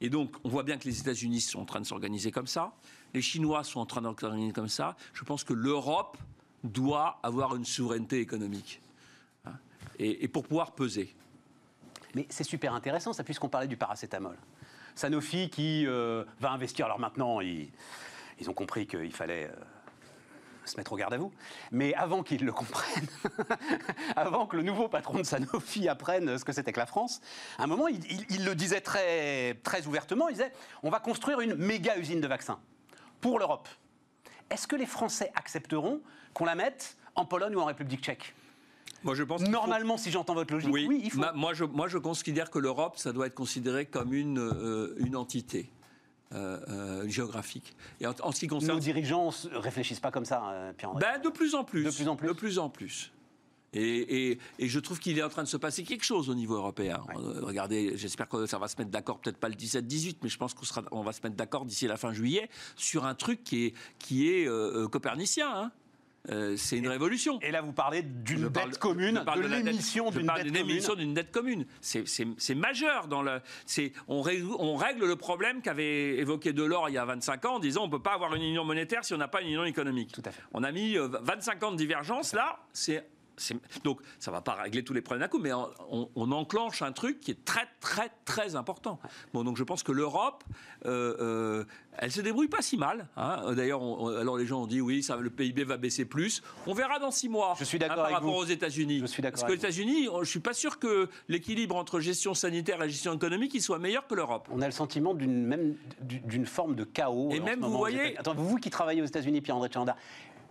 [0.00, 2.72] Et donc, on voit bien que les États-Unis sont en train de s'organiser comme ça,
[3.14, 4.96] les Chinois sont en train de s'organiser comme ça.
[5.14, 6.18] Je pense que l'Europe
[6.64, 8.80] doit avoir une souveraineté économique.
[9.46, 9.52] Hein.
[9.98, 11.14] Et, pour pouvoir peser.
[12.14, 14.36] Mais c'est super intéressant, ça, puisqu'on parlait du paracétamol.
[14.94, 16.86] Sanofi qui euh, va investir.
[16.86, 17.70] Alors maintenant, ils,
[18.40, 19.54] ils ont compris qu'il fallait euh,
[20.68, 21.32] se mettre au garde à vous.
[21.72, 23.06] Mais avant qu'ils le comprennent,
[24.16, 27.20] avant que le nouveau patron de Sanofi apprenne ce que c'était que la France,
[27.58, 30.28] à un moment, il, il- il le disait très, très ouvertement.
[30.28, 30.52] Il disait
[30.82, 32.58] on va construire une méga usine de vaccins
[33.20, 33.68] pour l'Europe.
[34.50, 36.00] Est-ce que les Français accepteront
[36.34, 38.34] qu'on la mette en Pologne ou en République tchèque?
[39.02, 41.18] Moi, je pense faut- Normalement, si j'entends votre logique, oui, il faut.
[41.20, 44.94] Ma- moi, je, moi, je considère que l'Europe, ça doit être considéré comme une, euh,
[44.98, 45.70] une entité
[46.34, 47.74] euh, euh, géographique.
[48.00, 48.78] Et en, en ce qui Nos concerne.
[48.80, 51.04] dirigeants ne réfléchissent pas comme ça, euh, Pierre-André.
[51.04, 51.84] Ben, de plus en plus.
[51.84, 52.28] De plus en plus.
[52.28, 53.12] De plus en plus.
[53.72, 56.34] Et, et- et je trouve qu'il est en train de se passer quelque chose au
[56.34, 56.98] niveau européen.
[57.42, 60.54] Regardez, j'espère que ça va se mettre d'accord, peut-être pas le 17-18, mais je pense
[60.54, 63.66] qu'on sera- on va se mettre d'accord d'ici la fin juillet sur un truc qui
[63.66, 65.48] est, qui est euh, copernicien.
[65.54, 65.72] hein.
[66.30, 67.38] Euh, c'est une révolution.
[67.40, 70.56] Et là, vous parlez d'une dette commune, de dette- l'émission d'une dette commune.
[70.70, 71.66] émission d'une dette commune.
[71.80, 72.06] C'est-
[72.54, 73.22] majeur dans
[74.08, 77.58] On, règle- on règle le problème qu'avait évoqué Delors il y a 25 ans en
[77.60, 79.64] disant on ne peut pas avoir une union monétaire si on n'a pas une union
[79.64, 80.12] économique.
[80.12, 80.42] Tout à fait.
[80.52, 82.58] On a mis euh, 25 ans de divergence là.
[82.72, 83.06] C'est-
[83.84, 87.20] donc ça va pas régler tous les problèmes d'un coup, mais on, enclenche un truc
[87.20, 88.98] qui est très très très important.
[89.32, 90.42] Bon, donc je pense que l'Europe,
[90.86, 91.64] euh, euh,
[91.98, 93.08] elle se débrouille pas si mal.
[93.16, 93.54] hein.
[93.54, 93.80] D'ailleurs,
[94.18, 96.42] alors les gens ont dit oui, ça, le PIB va baisser plus.
[96.66, 97.54] On verra dans six mois.
[97.58, 98.40] Je suis d'accord hein, par avec rapport vous.
[98.40, 99.00] aux États-Unis.
[99.00, 99.56] Je suis d'accord Parce qu'aux.
[99.56, 103.78] États-Unis, je suis pas sûr que l'équilibre entre gestion sanitaire et gestion économique il soit
[103.78, 104.48] meilleur que l'Europe.
[104.50, 107.30] On a le sentiment d'une même d'une forme de chaos.
[107.30, 109.96] Et même, vous voyez- Attends, vous qui travaillez aux États-Unis, Pierre-André Chalandard,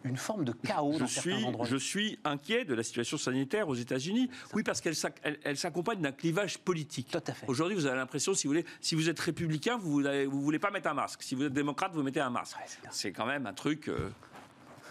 [0.05, 1.65] une forme de chaos Je dans certains suis, endroits.
[1.65, 4.29] je suis inquiet de la situation sanitaire aux États-Unis.
[4.53, 7.09] Oui, parce qu'elle s'ac- elle- elle s'accompagne d'un clivage politique.
[7.11, 7.45] Tout à fait.
[7.47, 10.71] Aujourd'hui, vous avez l'impression, si vous voulez, si vous êtes républicain, vous ne voulez pas
[10.71, 11.23] mettre un masque.
[11.23, 12.55] Si vous êtes démocrate, vous mettez un masque.
[12.57, 13.89] Ouais, c'est quand même un truc.
[13.89, 14.09] euh,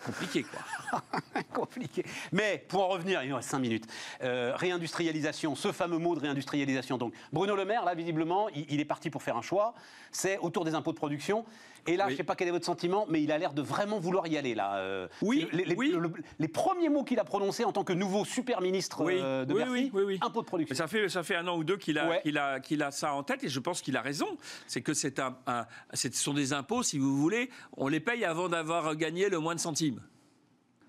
[0.05, 1.03] compliqué, quoi.
[1.55, 2.05] compliqué.
[2.33, 3.87] Mais pour en revenir, il nous reste 5 minutes.
[4.22, 6.98] Euh, réindustrialisation, ce fameux mot de réindustrialisation.
[6.98, 9.74] Donc Bruno Le Maire, là, visiblement, il, est parti pour faire un choix.
[10.12, 11.46] C'est autour des impôts de production.
[11.87, 13.62] Et là, je ne sais pas quel est votre sentiment, mais il a l'air de
[13.62, 14.77] vraiment vouloir y aller, là.
[14.77, 15.94] Euh, oui, les, oui.
[16.38, 19.92] les premiers mots qu'il a prononcés en tant que nouveau super ministre euh, de Bercy,
[20.23, 20.75] impôts de production.
[20.75, 23.23] ça fait, ça fait un an ou deux qu'il a, a, qu'il a ça en
[23.23, 24.38] tête, et je pense qu'il a raison.
[24.66, 28.25] C'est que c'est un, un, ce sont des impôts, si vous voulez, on les paye
[28.25, 30.01] avant d'avoir gagné le moins de centimes.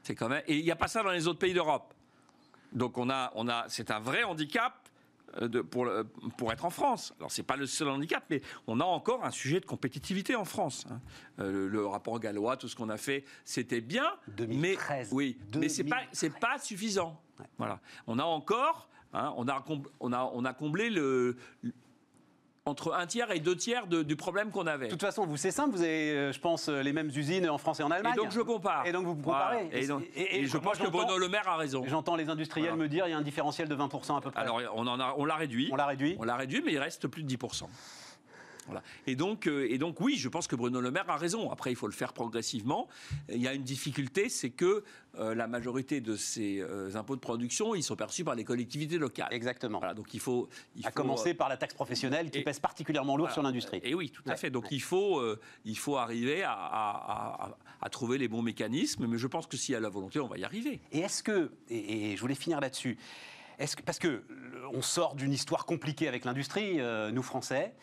[0.04, 0.44] C'est quand même.
[0.48, 1.94] Et il n'y a pas ça dans les autres pays d'Europe.
[2.72, 4.74] Donc on a, on a, c'est un vrai handicap
[5.42, 5.88] de, pour,
[6.38, 7.14] pour, être en France.
[7.20, 10.36] Alors, ce n'est pas le seul handicap, mais on a encore un sujet de compétitivité
[10.36, 10.86] en France.
[10.90, 11.00] Hein.
[11.40, 14.08] Euh, le, rapport gallois, tout ce qu'on a fait, c'était bien.
[14.38, 15.10] 2013.
[15.10, 16.04] Mais, oui, mais ce n'est pas,
[16.40, 17.22] pas suffisant.
[17.58, 17.80] Voilà.
[18.08, 18.90] On a encore.
[19.14, 19.64] Hein, on, a,
[20.02, 21.38] on, a, on a comblé le,
[22.68, 24.88] entre un tiers et deux tiers du problème qu'on avait.
[24.88, 27.48] De toute façon, vous, c'est simple, vous avez, euh, je pense, euh, les mêmes usines
[27.48, 28.16] en France et en Allemagne.
[28.18, 28.88] Et donc je compare.
[28.88, 29.70] Et donc vous comparez.
[29.72, 31.84] Et, je pense que Bruno Le Maire a raison.
[31.88, 34.42] J'entends les industriels me dire il y a un différentiel de 20% à peu près.
[34.42, 35.70] Alors on, en a, on l'a réduit.
[35.72, 36.16] On l'a réduit.
[36.20, 37.66] On l'a réduit, mais il reste plus de 10%.
[39.08, 41.52] Et, donc, euh, et donc, oui, je pense que Bruno Le Maire a raison.
[41.52, 42.88] Après, il faut le faire progressivement.
[43.30, 44.84] Il y a une difficulté, c'est que
[45.18, 48.98] euh, la majorité de ces euh, impôts de production, ils sont perçus par les collectivités
[48.98, 49.30] locales.
[49.32, 49.80] Exactement.
[49.80, 53.32] Voilà, donc il faut, il à commencer par la taxe professionnelle qui pèse particulièrement lourd
[53.32, 53.80] sur l'industrie.
[53.84, 54.50] Et oui, tout à fait.
[54.50, 55.24] Donc il faut,
[55.64, 59.08] il faut arriver à, à, trouver les bons mécanismes.
[59.08, 60.82] Mais je pense que s'il y a la volonté, on va y arriver.
[60.92, 62.98] Et est-ce que, et, et je voulais finir là-dessus.
[63.58, 64.24] Est-ce que, parce que
[64.74, 66.80] on sort d'une histoire compliquée avec l'industrie,
[67.14, 67.74] nous Français.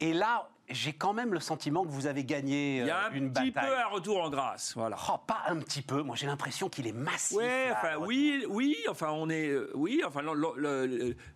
[0.00, 2.86] Et là, j'ai quand même le sentiment que vous avez gagné une bataille.
[2.86, 4.96] Il y a un petit peu un retour en grâce, voilà.
[5.10, 6.02] Oh, pas un petit peu.
[6.02, 7.36] Moi, j'ai l'impression qu'il est massif.
[7.36, 8.76] Ouais, enfin, oui, oui.
[8.88, 10.02] Enfin, on est, euh, oui.
[10.06, 10.22] Enfin,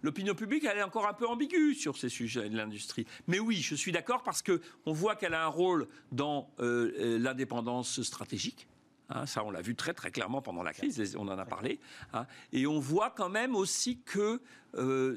[0.02, 3.06] l'opinion publique, elle est encore un peu ambiguë sur ces sujets de l'industrie.
[3.26, 6.92] Mais oui, je suis d'accord parce que on voit qu'elle a un rôle dans euh,
[6.98, 8.66] euh, l'indépendance stratégique.
[9.10, 11.80] Hein, ça, on l'a vu très très clairement pendant la crise, on en a parlé.
[12.12, 12.26] Hein.
[12.52, 14.42] et on voit quand même aussi que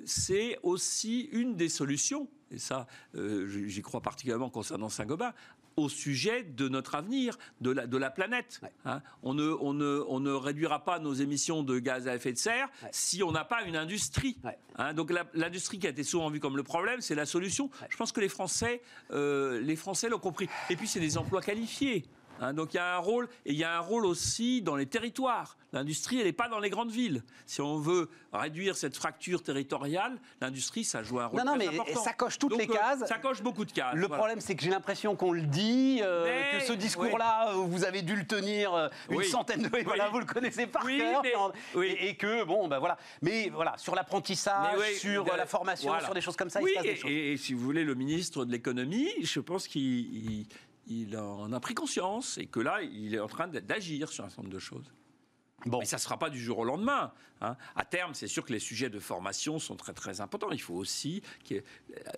[0.06, 5.34] c'est aussi une des solutions et ça, euh, j'y crois particulièrement concernant Saint-Gobain,
[5.78, 8.62] au sujet de notre avenir, de la, de la planète.
[8.86, 9.02] Hein.
[9.24, 12.38] on, ne, on, ne, on, ne, réduira pas nos émissions de gaz à effet de
[12.38, 14.38] serre si on n'a pas une industrie.
[14.78, 14.94] Hein.
[14.94, 17.70] donc l'industrie qui a été souvent vue comme le problème, c'est la solution.
[17.90, 20.50] Je pense que les Français, euh, les Français l'ont compris.
[20.70, 22.06] Et puis c'est des emplois qualifiés.
[22.42, 24.76] Hein, donc il y a un rôle, et il y a un rôle aussi dans
[24.76, 25.58] les territoires.
[25.74, 27.24] L'industrie, elle n'est pas dans les grandes villes.
[27.46, 31.70] Si on veut réduire cette fracture territoriale, l'industrie, ça joue un rôle non, non, mais
[31.96, 33.06] Ça coche toutes les euh, cases.
[33.08, 33.96] ça coche beaucoup de cases.
[33.96, 37.86] Le problème, c'est que j'ai l'impression qu'on le dit, euh, que ce discours-là, euh, vous
[37.86, 39.80] avez dû le tenir une centaine de fois.
[39.92, 41.22] Voilà, vous le connaissez par cœur.
[41.84, 42.98] et, que, bon, ben voilà.
[43.22, 46.84] Mais voilà, sur l'apprentissage, sur la formation, sur des choses comme ça, il se passe
[46.84, 47.12] des choses.
[47.12, 50.48] Et si vous voulez, le ministre de l'économie, je pense qu'il
[50.88, 54.30] il en a pris conscience et que là, il est en train d'agir sur un
[54.30, 54.92] certain nombre de choses.
[55.66, 55.80] Bon.
[55.80, 57.12] Mais ça ne sera pas du jour au lendemain.
[57.42, 57.56] Hein.
[57.76, 60.52] À terme, c'est sûr que les sujets de formation sont très très importants.
[60.52, 61.22] Il faut aussi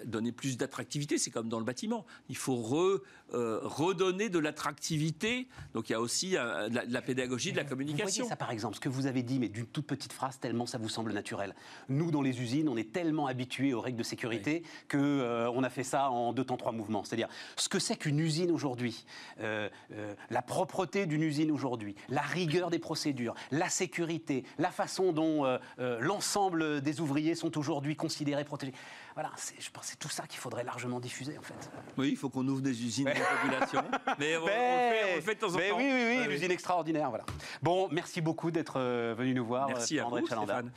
[0.05, 1.17] donner plus d'attractivité.
[1.17, 2.05] C'est comme dans le bâtiment.
[2.29, 3.01] Il faut
[3.33, 5.47] euh, redonner de l'attractivité.
[5.73, 8.05] Donc il y a aussi euh, de, la, pédagogie, de la communication.
[8.05, 10.39] Vous voyez ça par exemple, ce que vous avez dit, mais d'une toute petite phrase,
[10.39, 11.55] tellement ça vous semble naturel.
[11.89, 15.51] Nous, dans les usines, on est tellement habitués aux règles de sécurité qu'on que euh,
[15.51, 17.03] on a fait ça en deux temps trois mouvements.
[17.03, 19.05] C'est-à-dire ce que c'est qu'une usine aujourd'hui,
[19.39, 25.57] la propreté d'une usine aujourd'hui, la rigueur des procédures, la sécurité, la façon dont euh,
[25.79, 28.73] euh, l'ensemble des ouvriers sont aujourd'hui considérés, protégés.
[29.13, 31.71] Voilà, je pense que c'est tout ça qu'il faudrait largement diffuser, en fait.
[31.97, 33.83] Oui, il faut qu'on ouvre des usines de population.
[34.19, 35.77] Mais on, le fait, de temps en temps.
[35.77, 37.25] Oui, oui, oui, l'usine extraordinaire, voilà.
[37.61, 40.69] Bon, merci beaucoup d'être euh, venu nous voir, merci à André vous,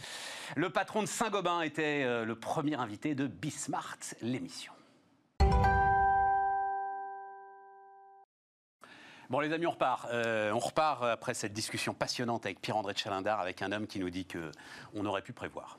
[0.55, 4.76] Le patron de Saint-Gobain était le premier invité de Bismart, l'émission.
[9.29, 10.07] Bon, les amis, on repart.
[10.13, 14.11] Euh, on repart après cette discussion passionnante avec Pierre-André Chalindar, avec un homme qui nous
[14.11, 15.79] dit qu'on aurait pu prévoir.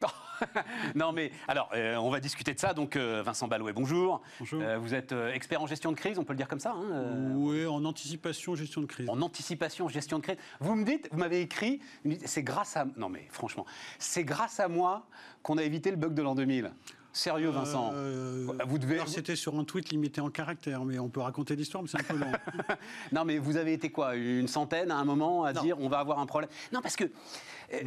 [0.94, 2.74] non, mais alors, euh, on va discuter de ça.
[2.74, 4.22] Donc, euh, Vincent Balouet, bonjour.
[4.38, 4.62] Bonjour.
[4.78, 7.66] vous êtes expert en gestion de crise, on peut le dire comme ça hein, Oui,
[7.66, 9.08] en anticipation, gestion de crise.
[9.10, 10.36] En anticipation, gestion de crise.
[10.60, 11.80] Vous me dites, vous m'avez écrit,
[12.24, 12.86] c'est grâce à.
[12.96, 13.66] Non, mais franchement,
[13.98, 15.08] c'est grâce à moi
[15.42, 16.70] qu'on a évité le bug de l'an 2000.
[17.18, 19.00] Sérieux, Vincent euh, Vous devez.
[19.06, 22.04] C'était sur un tweet limité en caractère, mais on peut raconter l'histoire, mais c'est un
[22.04, 22.30] peu long.
[23.12, 25.98] non, mais vous avez été quoi Une centaine à un moment à dire on va
[25.98, 26.48] avoir un problème?
[26.72, 27.10] Non, parce que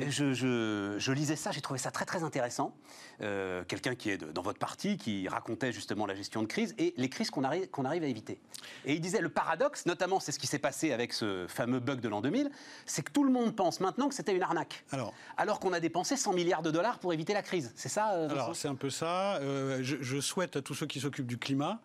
[0.09, 2.75] Je, je- je lisais ça, j'ai trouvé ça très très intéressant.
[3.21, 6.75] Euh, Quelqu'un qui est de- dans votre parti, qui racontait justement la gestion de crise
[6.77, 8.39] et les crises qu'on arrive, qu'on arrive à éviter.
[8.85, 11.99] Et il disait le paradoxe, notamment c'est ce qui s'est passé avec ce fameux bug
[11.99, 12.51] de l'an 2000,
[12.85, 14.83] c'est que tout le monde pense maintenant que c'était une arnaque.
[14.91, 17.71] Alors, Alors qu'on a dépensé 100 milliards de dollars pour éviter la crise.
[17.75, 18.33] C'est ça euh, Vincent?
[18.43, 19.37] Alors, c'est un peu ça.
[19.37, 21.79] Euh, je, je souhaite à tous ceux qui s'occupent du climat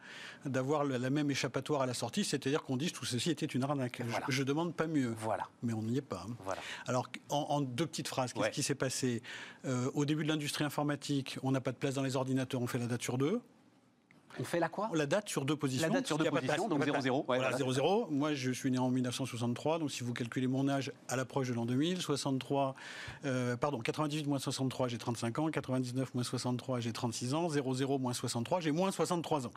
[0.44, 3.98] d'avoir la même échappatoire à la sortie, c'est-à-dire qu'on dise tout ceci était une arnaque.
[4.00, 4.26] Je- Voilà.
[4.28, 5.14] Je, demande pas mieux.
[5.18, 5.48] Voilà.
[5.62, 6.24] Mais on n'y est pas.
[6.28, 6.34] hein.
[6.44, 6.60] Voilà.
[6.86, 8.50] Alors, en, en deux petites phrases, qu'est-ce Ouais.
[8.50, 9.22] qui s'est passé?
[9.64, 12.66] Euh, Au début de l'industrie informatique, on n'a pas de place dans les ordinateurs, on
[12.66, 13.40] fait la date sur deux.
[14.38, 14.90] On fait là quoi?
[14.92, 15.88] La date sur deux positions.
[15.88, 17.38] La date sur deux positions, donc il y a pas de 0-0, place.
[17.40, 17.72] ouais, voilà, voilà.
[17.80, 18.10] 0-0.
[18.10, 21.54] Moi, je suis né en 1963, donc si vous calculez mon âge à l'approche de
[21.54, 22.74] l'an 2000, 63,
[23.24, 27.98] euh, pardon, 98 moins 63, j'ai 35 ans, 99 moins 63, j'ai 36 ans, 00
[27.98, 29.52] moins 63, j'ai moins 63 ans.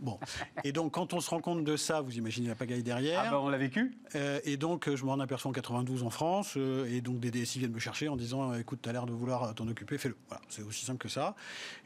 [0.00, 0.18] Bon.
[0.64, 3.22] Et donc, quand on se rend compte de ça, vous imaginez la pagaille derrière.
[3.26, 6.54] Ah bah, on l'a vécu Euh, et donc, je m'en aperçois en 92 en France,
[6.56, 9.06] euh, et donc des DSI viennent me chercher en disant euh, écoute, tu as l'air
[9.06, 10.16] de vouloir t'en occuper, fais-le.
[10.28, 11.34] Voilà, c'est aussi simple que ça.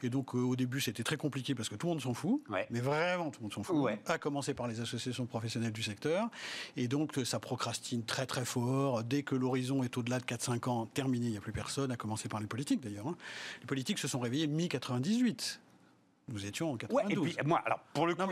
[0.01, 2.41] Et donc, euh, au début, c'était très compliqué parce que tout le monde s'en fout,
[2.49, 2.65] Ouais.
[2.71, 3.99] mais vraiment tout le monde s'en fout, Ouais.
[4.07, 6.29] à commencer par les associations professionnelles du secteur.
[6.77, 9.03] Et donc, ça procrastine très très fort.
[9.03, 11.97] Dès que l'horizon est au-delà de 4-5 ans, terminé, il n'y a plus personne, à
[11.97, 13.07] commencer par les politiques d'ailleurs.
[13.07, 13.17] hein.
[13.61, 15.59] Les politiques se sont réveillés mi-98.
[16.27, 17.27] Nous étions en Ouais, 92.
[17.29, 18.23] et puis moi, alors pour le coup,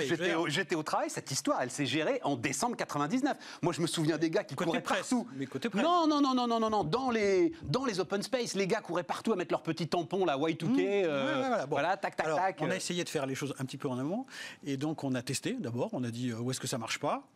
[0.47, 3.37] j'étais au, travail, cette histoire, elle s'est gérée en décembre 99.
[3.61, 5.27] Moi, je me souviens des gars qui Côté couraient presse, partout.
[5.35, 5.83] mais côté presse.
[5.83, 8.81] Non, non, non, non, non, non, non, dans les, dans les open space, les gars
[8.81, 10.79] couraient partout à mettre leurs petits tampons, la Y2K, Mmh.
[10.79, 12.01] euh, Ouais, ouais, voilà, bon.
[12.01, 12.57] tac, tac, Alors, tac.
[12.61, 12.71] On euh.
[12.71, 14.25] a essayé de faire les choses un petit peu en amont.
[14.63, 15.89] Et donc, on a testé d'abord.
[15.93, 17.27] On a dit euh, où est-ce que ça marche pas?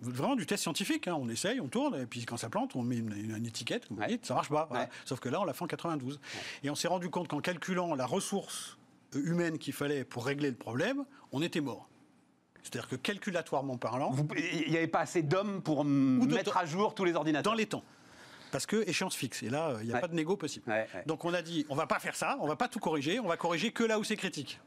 [0.00, 1.08] Vraiment du test scientifique.
[1.08, 1.16] hein.
[1.18, 2.00] On essaye, on tourne.
[2.00, 3.86] Et puis, quand ça plante, on met une, une- une étiquette.
[3.90, 4.06] Vous Ouais.
[4.06, 4.66] dites, ça marche pas.
[4.70, 4.84] voilà.
[4.84, 4.90] Ouais.
[5.04, 6.20] Sauf que là, on l'a fait en 92.
[6.62, 8.82] Et on s'est rendu compte qu'en calculant la ressource euh,
[9.14, 11.88] humaine qu'il fallait pour régler le problème, on était mort.
[12.62, 17.04] C'est-à-dire que calculatoirement parlant, Il n'y avait pas assez d'hommes pour mettre à jour tous
[17.04, 17.52] les ordinateurs.
[17.52, 17.84] dans les temps.
[18.52, 19.42] Parce que échéance fixe.
[19.42, 20.00] Et là, euh, il n'y a Ouais.
[20.00, 20.68] pas de négo possible.
[20.68, 21.02] Ouais, ouais.
[21.06, 23.26] Donc on a dit, on va pas faire ça, on va pas tout corriger, on
[23.28, 24.60] va corriger que là où c'est critique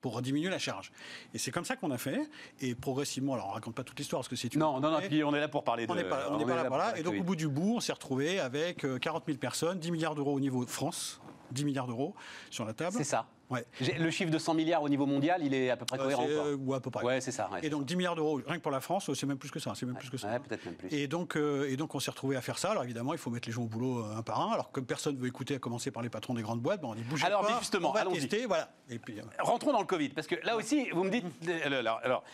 [0.00, 0.90] pour diminuer la charge.
[1.32, 2.28] Et c'est comme ça qu'on a fait.
[2.60, 4.98] Et progressivement, alors on raconte pas toute l'histoire parce que c'est une Non, non, non,
[5.00, 5.92] puis on est là pour parler de.
[5.92, 6.92] on n'est pas, on pas là pour pour là.
[6.92, 9.78] la Et donc au bout du bout, on s'est retrouvé avec euh, 40 000 personnes,
[9.78, 11.20] 10 milliards d'euros au niveau de France,
[11.52, 12.14] 10 milliards d'euros
[12.50, 12.94] sur la table.
[12.96, 13.26] C'est ça.
[13.50, 13.66] Ouais.
[13.98, 16.24] Le chiffre de 100 milliards au niveau mondial, il est à peu près Euh, cohérent.
[16.26, 17.04] euh, ou à peu près.
[17.04, 17.50] Ouais, c'est ça.
[17.52, 17.60] ouais.
[17.62, 19.72] Et donc 10 milliards d'euros, rien que pour la France, c'est même plus que ça.
[19.74, 20.28] C'est même plus que ça.
[20.28, 20.88] Ouais, peut-être même plus.
[20.92, 22.70] Et donc, euh, et donc on s'est retrouvé à faire ça.
[22.70, 24.50] Alors évidemment, il faut mettre les gens au boulot euh, un par un.
[24.52, 26.94] Alors comme personne veut écouter, à commencer par les patrons des grandes boîtes, ben, on
[26.94, 27.58] dit bougez Alors, pas.
[27.60, 28.70] justement, on va tester, voilà.
[28.88, 31.24] Et puis, Rentrons dans le Covid, parce que là aussi, vous me dites.
[31.64, 32.24] Alors, alors,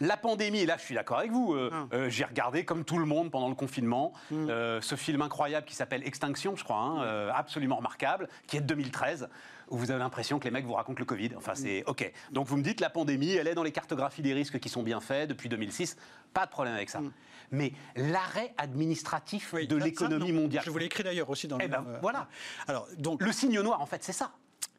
[0.00, 1.88] la pandémie, et là je suis d'accord avec vous, euh, Hum.
[1.92, 5.74] euh, j'ai regardé comme tout le monde pendant le confinement euh, ce film incroyable qui
[5.74, 9.28] s'appelle Extinction, je crois, hein, euh, absolument remarquable, qui est de 2013,
[9.68, 11.30] où vous avez l'impression que les mecs vous racontent le Covid.
[11.36, 12.10] Enfin, c'est OK.
[12.30, 14.82] Donc vous me dites la pandémie, elle est dans les cartographies des risques qui sont
[14.82, 15.96] bien faits depuis 2006,
[16.32, 17.00] pas de problème avec ça.
[17.50, 20.64] Mais l'arrêt administratif oui, de l'économie mondiale.
[20.64, 21.68] Je vous l'ai écrit d'ailleurs aussi dans Eh le.
[21.68, 22.28] ben, euh, voilà.
[22.68, 23.22] Alors donc.
[23.22, 24.32] Le signe noir, en fait, c'est ça.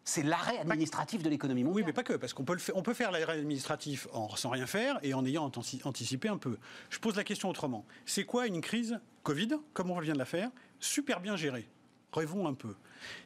[0.07, 2.81] C'est l'arrêt administratif de l'économie Oui, mais pas que, parce qu'on peut, le faire, on
[2.81, 6.57] peut faire l'arrêt administratif en, sans rien faire et en ayant antici- anticipé un peu.
[6.89, 7.85] Je pose la question autrement.
[8.05, 11.67] C'est quoi une crise Covid, comme on vient de la faire, super bien gérée
[12.13, 12.73] Rêvons un peu.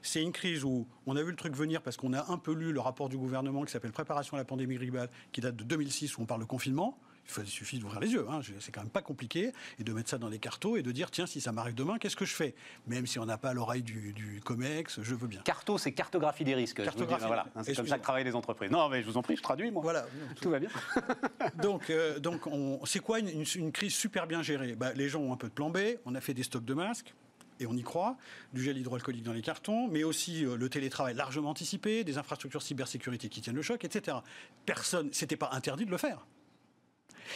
[0.02, 2.52] C'est une crise où on a vu le truc venir parce qu'on a un peu
[2.52, 5.64] lu le rapport du gouvernement qui s'appelle Préparation à la pandémie grippale, qui date de
[5.64, 6.98] 2006, où on parle de confinement.
[7.38, 8.42] Il suffit d'ouvrir les yeux, hein.
[8.60, 11.10] c'est quand même pas compliqué, et de mettre ça dans des cartos et de dire
[11.12, 12.56] tiens, si ça m'arrive demain, qu'est-ce que je fais?
[12.88, 15.42] Même si on n'a pas l'oreille du, du COMEX, je veux bien.
[15.44, 16.84] Carto, c'est cartographie des risques.
[16.84, 17.26] Cartographie.
[17.28, 18.70] voilà, hein, c'est comme ça que travaillent les entreprises.
[18.72, 19.82] Non, mais je vous en prie, je traduis, moi.
[19.82, 20.06] Voilà.
[20.42, 20.70] Tout va bien.
[21.62, 24.76] Donc, euh, donc on- c'est quoi une, une- une crise super bien gérée?
[24.76, 26.74] Bah, Les gens ont un peu de plan B, on a fait des stocks de
[26.74, 27.14] masques.
[27.60, 28.18] Et on y croit,
[28.54, 32.64] du gel hydroalcoolique dans les cartons, mais aussi euh, le télétravail largement anticipé, des infrastructures
[32.64, 34.18] cybersécurité qui tiennent le choc, etc.
[34.66, 36.26] Personne, c'était pas interdit de le faire.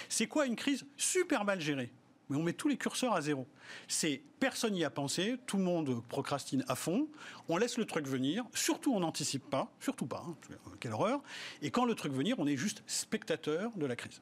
[0.09, 1.91] C'est quoi une crise super mal gérée?
[2.29, 3.45] Mais on met tous les curseurs à zéro.
[3.87, 7.07] C'est personne n'y a pensé, tout le monde procrastine à fond,
[7.49, 10.35] on laisse le truc venir, surtout on n'anticipe pas, surtout pas, hein,
[10.79, 11.21] quelle horreur,
[11.61, 14.21] et quand le truc venir, on est juste spectateur de la crise.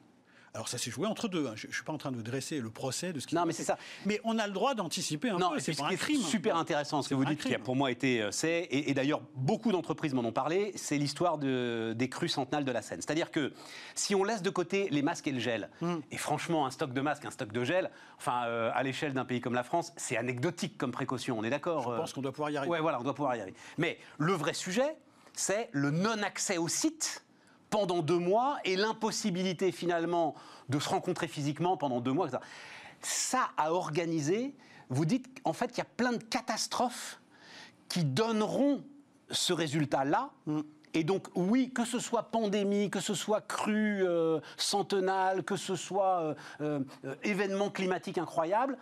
[0.56, 1.54] Alors ça s'est joué entre deux, hein.
[1.56, 3.52] je ne suis pas en train de dresser le procès de ce qui Non, mais
[3.52, 3.76] c'est ça.
[4.06, 6.20] Mais on a le droit d'anticiper un Non, peu, c'est ce un crime.
[6.22, 8.94] super intéressant, ce que vous dites, qui a pour moi été, euh, c'est, et, et
[8.94, 13.00] d'ailleurs beaucoup d'entreprises m'en ont parlé, c'est l'histoire de- des crues centenales de la Seine.
[13.02, 13.52] C'est-à-dire que
[13.96, 15.96] si on laisse de côté les masques et le gel, Hmm.
[16.12, 19.24] et franchement un stock de masques, un stock de gel, enfin euh, à l'échelle d'un
[19.24, 22.22] pays comme la France, c'est anecdotique comme précaution, on est d'accord Je euh pense qu'on
[22.22, 22.70] doit pouvoir y arriver.
[22.70, 23.56] Ouais, voilà, on doit pouvoir y arriver.
[23.76, 24.96] Mais le vrai sujet,
[25.32, 27.24] c'est le non-accès au site
[27.74, 30.36] pendant deux mois et l'impossibilité finalement
[30.68, 32.28] de se rencontrer physiquement pendant deux mois.
[32.28, 32.40] etc.
[33.00, 34.54] Ça à organiser,
[34.90, 37.20] vous dites en fait qu'il y a plein de catastrophes
[37.88, 38.84] qui donneront
[39.28, 40.30] ce résultat-là.
[40.92, 45.74] Et donc, oui, que ce soit pandémie, que ce soit crue euh, centenale, que ce
[45.74, 46.34] soit euh,
[47.04, 48.78] euh, événement climatique incroyable,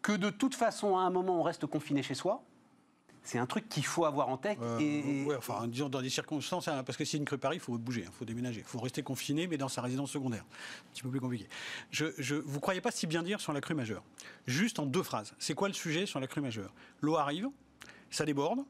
[0.00, 2.44] que de toute façon, à un moment, on reste confiné chez soi.
[3.28, 4.58] C'est un truc qu'il faut avoir en tête.
[4.62, 5.22] Euh, et...
[5.26, 7.76] ouais, enfin, disons dans des circonstances, hein, parce que si une crue Paris, il faut
[7.76, 8.60] bouger, il faut déménager.
[8.60, 10.44] Il faut rester confiné, mais dans sa résidence secondaire.
[10.44, 11.46] Un petit peu plus compliqué.
[11.90, 14.02] Je, je, vous croyez pas si bien dire sur la crue majeure
[14.46, 15.34] Juste en deux phrases.
[15.38, 16.72] C'est quoi le sujet sur la crue majeure?
[17.02, 17.50] L'eau arrive,
[18.08, 18.60] ça déborde.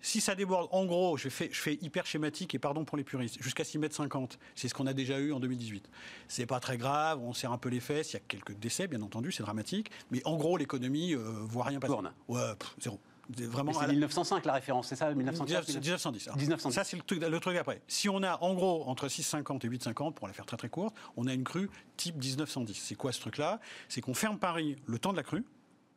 [0.00, 3.04] Si ça déborde, en gros, je fais, je fais hyper schématique et pardon pour les
[3.04, 4.40] puristes, jusqu'à 6 mètres 50.
[4.56, 5.88] C'est ce qu'on a déjà eu en 2018.
[6.26, 8.88] C'est pas très grave, on serre un peu les fesses, il y a quelques décès,
[8.88, 9.92] bien entendu, c'est dramatique.
[10.10, 11.92] Mais en gros, l'économie euh, voit rien passer.
[11.92, 12.12] Tourne.
[12.26, 12.98] Ouais, pff, zéro.
[13.36, 16.28] Vraiment, c'est 1905 la référence, c'est ça 1905 1910.
[16.28, 16.38] alors.
[16.38, 16.74] 1910.
[16.74, 17.82] Ça, c'est le truc, le truc après.
[17.86, 20.94] Si on a en gros entre 6,50 et 8,50, pour la faire très très courte,
[21.16, 21.68] on a une crue
[21.98, 22.74] type 1910.
[22.74, 23.60] C'est quoi ce truc-là?
[23.88, 25.44] C'est qu'on ferme Paris le temps de la crue,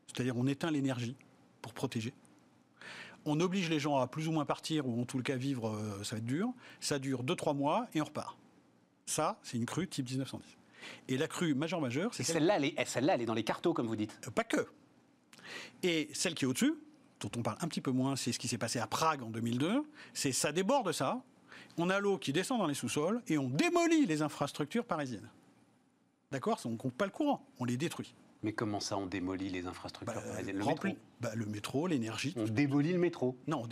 [0.08, 1.16] c'est-à-dire on éteint l'énergie
[1.62, 2.14] pour protéger.
[3.24, 6.04] On oblige les gens à plus ou moins partir, ou en tout cas vivre, euh,
[6.04, 6.50] ça va être dur.
[6.80, 8.36] Ça dure 2-3 mois et on repart.
[9.06, 10.58] Ça, c'est une crue type 1910.
[11.08, 13.36] Et la crue majeure majeure, c'est Et celle celle-là, elle, est- celle-là, elle est dans
[13.36, 14.20] les cartos, comme vous dites.
[14.28, 14.68] euh, Pas que.
[15.84, 16.74] Et celle qui est au-dessus,
[17.22, 19.30] dont on parle un petit peu moins, c'est ce qui s'est passé à Prague en
[19.30, 19.84] 2002.
[20.14, 21.22] C'est ça déborde ça.
[21.78, 25.30] On a l'eau qui descend dans les sous-sols et on démolit les infrastructures parisiennes.
[26.32, 26.60] D'accord?
[26.66, 28.14] On ne compte pas le courant, on les détruit.
[28.44, 30.58] Mais comment ça, on démolit les infrastructures Bah, parisiennes?
[30.58, 30.88] Le métro?
[31.20, 32.34] bah, le métro, l'énergie.
[32.38, 33.38] On démolit le métro.
[33.46, 33.68] Non,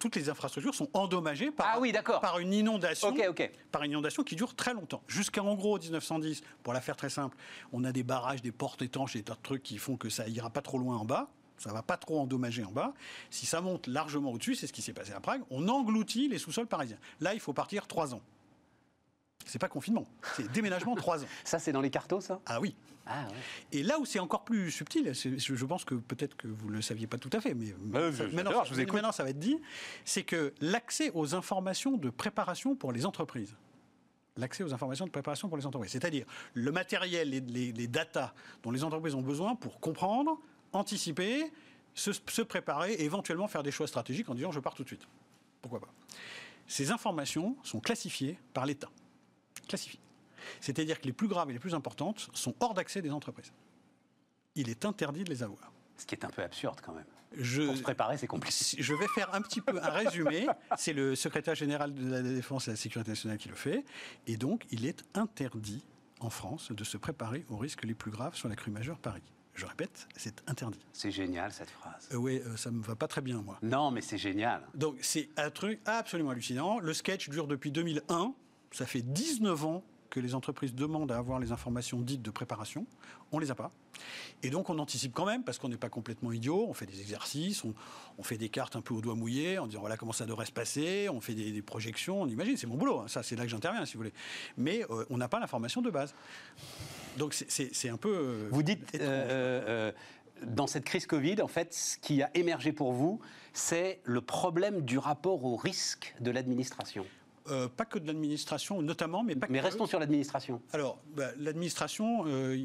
[0.00, 2.20] toutes les infrastructures sont endommagées par, Ah oui, d'accord.
[2.20, 3.14] par une inondation.
[3.70, 5.02] Par une inondation qui dure très longtemps.
[5.06, 7.36] Jusqu'à en gros 1910, pour la faire très simple,
[7.72, 10.26] on a des barrages, des portes étanches, des tas de trucs qui font que ça
[10.26, 11.30] ira pas trop loin en bas.
[11.62, 12.94] Ça va pas trop endommager en bas.
[13.28, 16.38] Si ça monte largement au-dessus, c'est ce qui s'est passé à Prague, on engloutit les
[16.38, 16.96] sous-sols parisiens.
[17.20, 18.22] Là, il faut partir trois ans.
[19.46, 20.06] C'est pas confinement,
[20.36, 21.26] c'est déménagement trois ans.
[21.44, 22.40] Ça, c'est dans les cartos, ça?
[22.46, 22.74] Ah oui.
[23.06, 23.34] Ah ouais.
[23.78, 26.82] Et là où c'est encore plus subtil, je pense que peut-être que vous ne le
[26.82, 28.94] saviez pas tout à fait, mais Bah, ça- je- maintenant, j'adore, je vous écoute.
[28.94, 29.58] maintenant, ça va être dit,
[30.04, 33.54] c'est que l'accès aux informations de préparation pour les entreprises,
[34.36, 38.32] l'accès aux informations de préparation pour les entreprises, c'est-à-dire le matériel, les, les, les datas
[38.62, 40.38] dont les entreprises ont besoin pour comprendre,
[40.72, 41.50] anticiper,
[41.94, 44.88] se, se préparer et éventuellement faire des choix stratégiques en disant je pars tout de
[44.88, 45.06] suite.
[45.62, 45.92] Pourquoi pas
[46.66, 48.90] Ces informations sont classifiées par l'État.
[49.68, 50.00] Classifiées.
[50.60, 53.52] C'est-à-dire que les plus graves et les plus importantes sont hors d'accès des entreprises.
[54.54, 55.72] Il est interdit de les avoir.
[55.96, 57.04] Ce qui est un peu absurde, quand même.
[57.36, 58.82] Je, Pour se préparer, c'est compliqué.
[58.82, 60.48] je vais faire un petit peu un résumé.
[60.76, 63.84] C'est le secrétaire général de la Défense et de la Sécurité nationale qui le fait.
[64.26, 65.84] Et donc, il est interdit
[66.18, 69.22] en France de se préparer aux risques les plus graves sur la crue majeure Paris.
[69.54, 70.78] Je répète, c'est interdit.
[70.92, 72.08] C'est génial, cette phrase.
[72.12, 73.58] Euh, oui, euh, ça me va pas très bien, moi.
[73.62, 74.62] Non, mais c'est génial.
[74.74, 76.78] Donc, c'est un truc absolument hallucinant.
[76.78, 78.34] Le sketch dure depuis 2001.
[78.72, 82.84] Ça fait 19 ans que les entreprises demandent à avoir les informations dites de préparation.
[83.32, 83.70] On les a pas.
[84.42, 86.66] Et donc, on anticipe quand même, parce qu'on n'est pas complètement idiot.
[86.68, 87.74] On fait des exercices, on,
[88.18, 90.46] on fait des cartes un peu au doigt mouillé, en disant voilà comment ça devrait
[90.46, 91.08] se passer.
[91.08, 92.56] On fait des, des projections, on imagine.
[92.56, 93.00] C'est mon boulot.
[93.00, 93.08] hein.
[93.08, 94.12] Ça, c'est là que j'interviens, si vous voulez.
[94.56, 96.14] Mais euh, on n'a pas l'information de base.
[97.16, 98.12] Donc, c'est- un peu.
[98.12, 99.92] euh, Vous dites, euh,
[100.42, 103.20] dans cette crise Covid, en fait, ce qui a émergé pour vous,
[103.52, 107.04] c'est le problème du rapport au risque de l'administration.
[107.50, 109.64] Euh, pas que de l'administration, notamment, mais pas Mais que.
[109.64, 110.62] restons sur l'administration.
[110.72, 112.56] Alors, bah, l'administration, euh,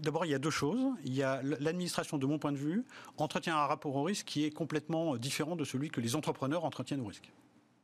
[0.00, 0.80] d'abord, il y a deux choses.
[1.04, 2.84] Il y a l'administration, de mon point de vue,
[3.16, 7.00] entretient un rapport au risque qui est complètement différent de celui que les entrepreneurs entretiennent
[7.00, 7.30] au risque.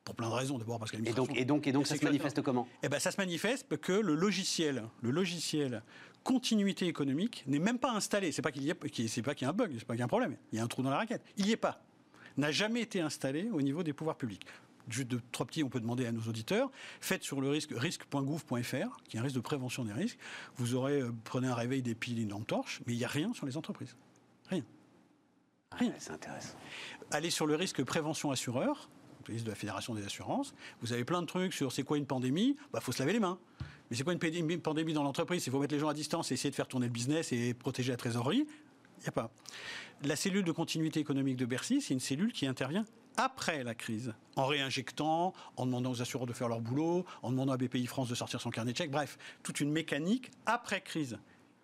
[0.05, 0.59] Pour plein de raisons.
[0.59, 2.66] D'abord parce que Et donc, et donc, et donc ça se manifeste comment?
[2.82, 5.82] Eh ben, ça se manifeste que le logiciel, le logiciel
[6.24, 8.32] continuité économique n'est même pas installé.
[8.32, 8.74] C'est pas qu'il y a,
[9.09, 10.36] c'est pas qu'il y a un bug, c'est pas qu'il y a un problème.
[10.53, 11.22] Il y a un trou dans la raquette.
[11.36, 11.82] Il n'y est pas.
[12.36, 14.46] N'a jamais été installé au niveau des pouvoirs publics.
[14.91, 16.70] Juste de trois petits, on peut demander à nos auditeurs.
[17.01, 20.18] Faites sur le risque risque.gouv.fr, qui est un risque de prévention des risques.
[20.57, 23.09] Vous aurez euh, prenez un réveil, des piles, une lampe torche, mais il n'y a
[23.09, 23.97] rien sur les entreprises.
[24.49, 24.64] Rien.
[25.72, 25.91] Rien.
[25.91, 26.57] Ouais, C'est intéressant.
[27.11, 28.91] Allez sur le risque prévention assureur,
[29.28, 30.55] le risque de la Fédération des assurances.
[30.80, 32.57] Vous avez plein de trucs sur c'est quoi une pandémie?
[32.59, 33.38] Il bah, faut se laver les mains.
[33.91, 35.47] Mais c'est quoi une pandémie dans l'entreprise?
[35.47, 37.55] Il faut mettre les gens à distance et essayer de faire tourner le business et
[37.55, 38.47] protéger la trésorerie.
[38.99, 39.32] Il n'y a pas.
[40.05, 42.84] La cellule de continuité économique de Bercy, c'est une cellule qui intervient
[43.20, 47.52] après la crise, en réinjectant, en demandant aux assureurs de faire leur boulot, en demandant
[47.52, 51.18] à BPI France de sortir son carnet de chèques, bref, toute une mécanique après crise.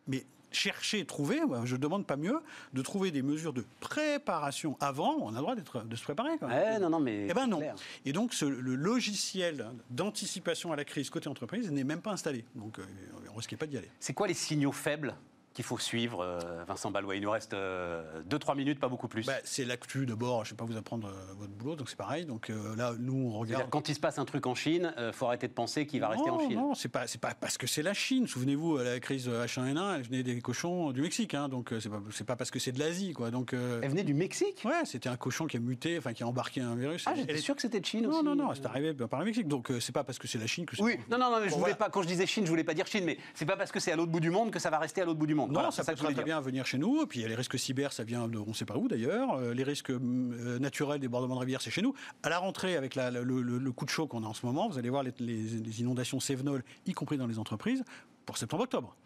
[0.07, 2.38] Mais chercher, trouver, je demande pas mieux,
[2.72, 6.48] de trouver des mesures de préparation avant, on a le droit de se préparer quand
[6.48, 6.57] même.
[6.74, 7.26] Ouais, non, non, mais.
[7.28, 7.59] Eh ben non.
[7.59, 7.74] clair.
[8.04, 12.44] Et donc ce- le logiciel d'anticipation à la crise côté entreprise n'est même pas installé.
[12.54, 12.84] Donc euh,
[13.32, 13.90] on risquait pas d'y aller.
[13.98, 15.14] C'est quoi les signaux faibles
[15.57, 19.24] qu'il faut suivre, euh, Vincent Ballois Il nous reste 2-3 minutes, pas beaucoup plus.
[19.24, 21.96] Bah, c'est l'actu d'abord, je ne vais pas vous apprendre euh, votre boulot, donc c'est
[21.96, 22.26] pareil.
[22.26, 23.70] Donc euh, là, nous, on regarde.
[23.70, 26.09] quand il se passe un truc en Chine, il faut arrêter de penser qu'il va
[26.09, 26.59] rester en non, Chine.
[26.59, 28.26] non, c'est pas, pas parce que c'est la Chine.
[28.26, 31.80] Souvenez-vous, à la crise H1N1, elle venait des cochons du Mexique, hein, donc euh,
[32.11, 33.30] c'est pas, parce que c'est de l'Asie, quoi.
[33.30, 34.62] Donc, euh, Elle venait du Mexique?
[34.66, 37.04] Ouais, c'était un cochon qui a muté, enfin qui a embarqué un virus.
[37.07, 38.22] Ah, j'étais est- sûr que c'était de Chine aussi.
[38.22, 39.48] Non, non, non, c'est arrivé par le Mexique.
[39.48, 40.82] Donc euh, c'est pas parce que c'est la Chine que c'est.
[40.82, 42.74] Oui, non, non, non, mais je voulais pas, quand je disais Chine, je voulais pas
[42.74, 44.68] dire Chine, mais c'est pas parce que c'est à l'autre bout du monde que ça
[44.68, 45.45] va rester à l'autre bout du monde.
[45.47, 46.24] Non, Voilà, ça c'est peut très dire.
[46.24, 47.03] bien venir chez nous.
[47.03, 48.76] Et puis il y a les risques cyber, ça vient de on ne sait pas
[48.76, 49.34] où d'ailleurs.
[49.34, 51.94] Euh, les risques euh, naturels, débordements de rivière, c'est chez nous.
[52.22, 54.44] À la rentrée, avec la- le, le- le coup de chaud qu'on a en ce
[54.44, 57.84] moment, vous allez voir les, les- les inondations sévenoles, y compris dans les entreprises,
[58.24, 58.97] pour septembre-octobre.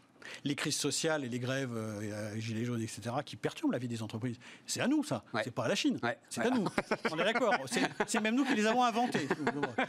[0.44, 3.88] Les crises sociales et les grèves, euh, et, gilets jaunes, etc., qui perturbent la vie
[3.88, 4.36] des entreprises.
[4.66, 5.24] C'est à nous, ça.
[5.32, 5.42] Ouais.
[5.44, 5.98] C'est pas à la Chine.
[6.02, 6.18] Ouais.
[6.28, 6.46] C'est Ouais.
[6.46, 6.66] à nous.
[7.10, 7.54] On est d'accord.
[8.06, 9.26] C'est- même nous qui les avons inventés.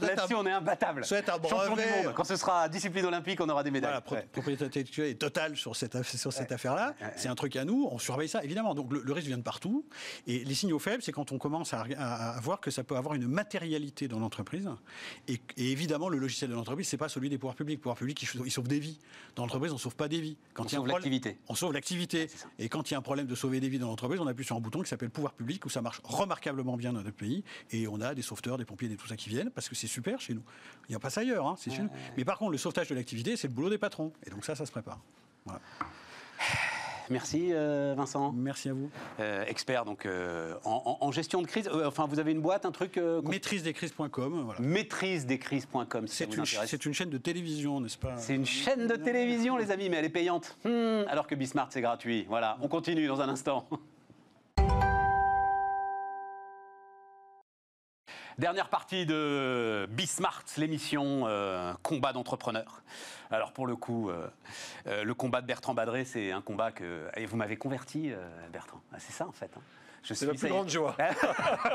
[0.00, 1.04] Là-dessus, on est imbattable.
[1.04, 2.02] c'est un Champion du brevet.
[2.04, 2.14] monde.
[2.14, 3.90] Quand ce sera discipline olympique, on aura des médailles.
[4.06, 6.94] Voilà, pro- propriété intellectuelle est totale sur cette, sur cette affaire-là.
[7.16, 8.74] C'est un truc à nous, on surveille ça, évidemment.
[8.74, 9.84] Donc le, le risque vient de partout.
[10.26, 12.96] Et les signaux faibles, c'est quand on commence à, à- à voir que ça peut
[12.96, 14.68] avoir une matérialité dans l'entreprise.
[15.28, 17.78] Et, et évidemment, le logiciel de l'entreprise, c'est pas celui des pouvoirs publics.
[17.78, 18.98] Les pouvoirs publics, ils, ils sauvent des vies.
[19.36, 20.36] Dans l'entreprise, on sauve pas des vies.
[20.54, 21.38] Quand On il y a sauve l'activité.
[21.48, 22.30] On sauve l'activité.
[22.58, 24.44] Et quand il y a un problème de sauver des vies dans l'entreprise, on appuie
[24.44, 27.42] sur un bouton qui s'appelle pouvoir public, où ça marche remarquablement bien dans notre pays.
[27.70, 29.86] Et on a des sauveteurs, des pompiers, des tout ça qui viennent, parce que c'est
[29.86, 30.42] super chez nous.
[30.88, 31.90] Il n'y a pas ça ailleurs, hein, c'est chez nous.
[32.16, 34.12] Mais par contre, le sauvetage de l'activité, c'est le boulot des patrons.
[34.24, 35.00] Et donc ça, ça se prépare.
[35.44, 35.60] Voilà.
[37.10, 38.32] Merci euh, Vincent.
[38.32, 38.90] Merci à vous.
[39.20, 41.68] Euh, expert donc euh, en, gestion de crise.
[41.84, 44.60] Enfin, vous avez une boîte, un truc voilà.
[44.60, 46.70] maîtrise des crises.com si ça C'est vous une, intéresse.
[46.70, 48.16] c'est une chaîne de télévision, n'est-ce pas?
[48.16, 50.56] C'est une chaîne de télévision, les amis, mais elle est payante.
[50.64, 52.26] Hmm, alors que Bismart, c'est gratuit.
[52.28, 53.66] Voilà, on continue dans un instant.
[58.38, 62.82] Dernière partie de Bismart, l'émission euh, combat d'entrepreneurs.
[63.32, 64.28] Alors pour le coup, euh,
[64.86, 68.12] euh, le combat de Bertrand Badré, c'est un combat que et vous m'avez converti,
[68.52, 68.80] Bertrand.
[68.92, 69.50] Ah, c'est ça en fait.
[69.56, 69.60] hein.
[70.14, 70.96] C'est la plus grande joie.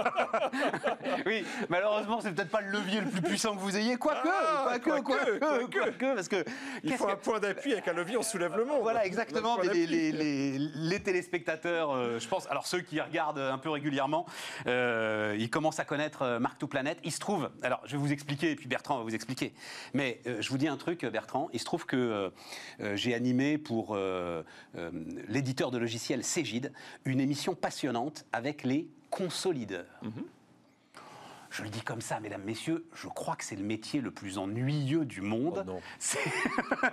[1.25, 4.77] oui, malheureusement, c'est peut-être pas le levier le plus puissant que vous ayez, quoique, Ah,
[4.83, 6.43] quoique, quoique, quoique, parce que
[6.83, 8.81] Il faut que- un point d'appui avec un levier, on soulève le monde.
[8.81, 9.57] voilà, exactement.
[9.57, 9.87] Mais les, d'appui.
[9.87, 14.25] les- les- les téléspectateurs, euh, je pense, alors ceux qui regardent un peu régulièrement,
[14.67, 16.99] euh, ils commencent à connaître euh, Marc Tout Planète.
[17.03, 19.53] Il se trouve, alors je vais vous expliquer, et puis Bertrand va vous expliquer.
[19.93, 21.49] Mais euh, je vous dis un truc, Bertrand.
[21.53, 22.31] Il se trouve que
[22.95, 23.97] j'ai animé pour
[25.27, 26.71] l'éditeur de logiciels Cégide
[27.05, 30.01] une émission passionnante avec les consolideurs.
[31.53, 34.39] Je le dis comme ça, mesdames, messieurs, je crois que c'est le métier le plus
[34.39, 35.63] ennuyeux du monde.
[35.69, 35.79] Oh.
[35.99, 36.17] C'est
[36.81, 36.89] Ah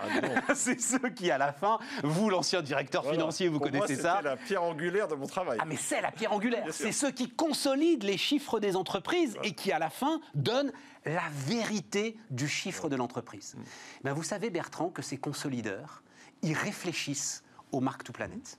[0.54, 3.16] c'est ceux qui, à la fin, vous, l'ancien directeur Voilà.
[3.16, 4.16] financier, vous Pour moi, connaissez ça.
[4.18, 5.56] C'était la pierre angulaire de mon travail.
[5.62, 6.66] Ah, mais c'est la pierre angulaire.
[6.72, 10.72] C'est ceux qui consolident les chiffres des entreprises et qui, à la fin, donnent
[11.06, 13.54] la vérité du chiffre de l'entreprise.
[13.56, 13.62] Mm.
[14.04, 16.02] Ben, vous savez, Bertrand, que ces consolideurs,
[16.42, 18.58] ils réfléchissent au Mark to Planet.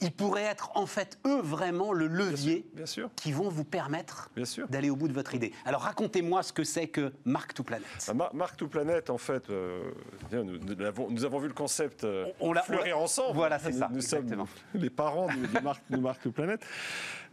[0.00, 3.10] Ils pourraient être, en fait, eux, vraiment le levier Bien sûr.
[3.16, 4.68] qui vont vous permettre Bien sûr.
[4.68, 5.52] d'aller au bout de votre idée.
[5.64, 7.86] Alors, racontez-moi ce que c'est que Mark to Planet.
[8.08, 9.90] Ah, Mar- Mark to Planet, en fait, euh,
[10.32, 13.34] nous, nous l'avons- nous avons vu le concept euh, On fleurir ensemble.
[13.34, 16.60] Voilà, c'est Nous- ça, Nous sommes les parents de, de Mark, de Mark to Planet.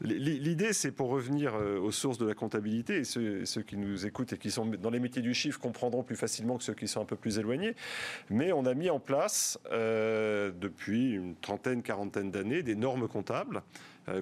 [0.03, 4.33] L'idée, c'est pour revenir euh, aux sources de la comptabilité, et ceux, qui nous écoutent
[4.33, 7.01] et qui sont dans les métiers du chiffre comprendront plus facilement que ceux qui sont
[7.01, 7.75] un peu plus éloignés.
[8.31, 13.61] Mais on a mis en place, euh, depuis une trentaine, quarantaine d'années, des normes comptables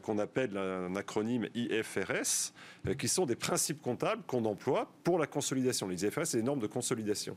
[0.03, 2.53] qu'on appelle un acronyme IFRS,
[2.87, 5.87] euh, qui sont des principes comptables qu'on emploie pour la consolidation.
[5.87, 7.35] Les IFRS, c'est les normes de consolidation.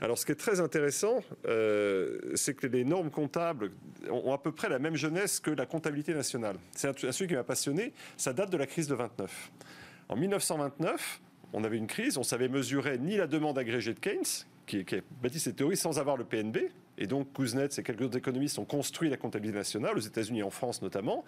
[0.00, 3.70] Alors, ce qui est très intéressant, euh, c'est que les normes comptables
[4.10, 6.56] ont à peu près la même jeunesse que la comptabilité nationale.
[6.72, 7.92] C'est un sujet qui m'a passionné.
[8.16, 9.50] Ça date de la crise de 29.
[10.08, 11.20] En 1929,
[11.52, 14.96] on avait une crise, on savait mesurer ni la demande agrégée de Keynes, qui, qui
[14.96, 16.58] a bâti cette théorie sans avoir le PNB.
[16.96, 20.42] Et donc, Kuznets et quelques autres économistes ont construit la comptabilité nationale, aux États-Unis et
[20.42, 21.24] en France notamment.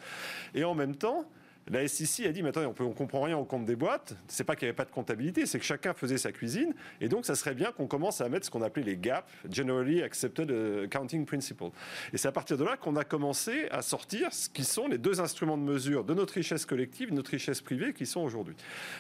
[0.55, 1.25] Et en même temps,
[1.71, 4.15] la SEC a dit, mais attendez, on ne comprend rien au compte des boîtes.
[4.27, 6.75] C'est pas qu'il n'y avait pas de comptabilité, c'est que chacun faisait sa cuisine.
[7.01, 10.03] Et donc, ça serait bien qu'on commence à mettre ce qu'on appelait les GAP, Generally
[10.03, 11.71] Accepted euh, Accounting Principles.
[12.13, 14.99] Et c'est à partir de là qu'on a commencé à sortir ce qui sont les
[14.99, 18.55] deux instruments de mesure de notre richesse collective, de notre richesse privée qui sont aujourd'hui.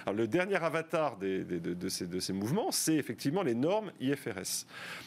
[0.06, 4.66] Alors, le dernier avatar de, ces, mouvements, c'est effectivement les normes IFRS.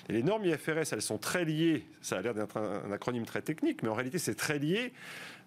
[0.10, 3.42] Et les normes IFRS, elles sont très liées, ça a l'air d'être un, acronyme très
[3.42, 4.94] technique, mais en réalité, c'est très lié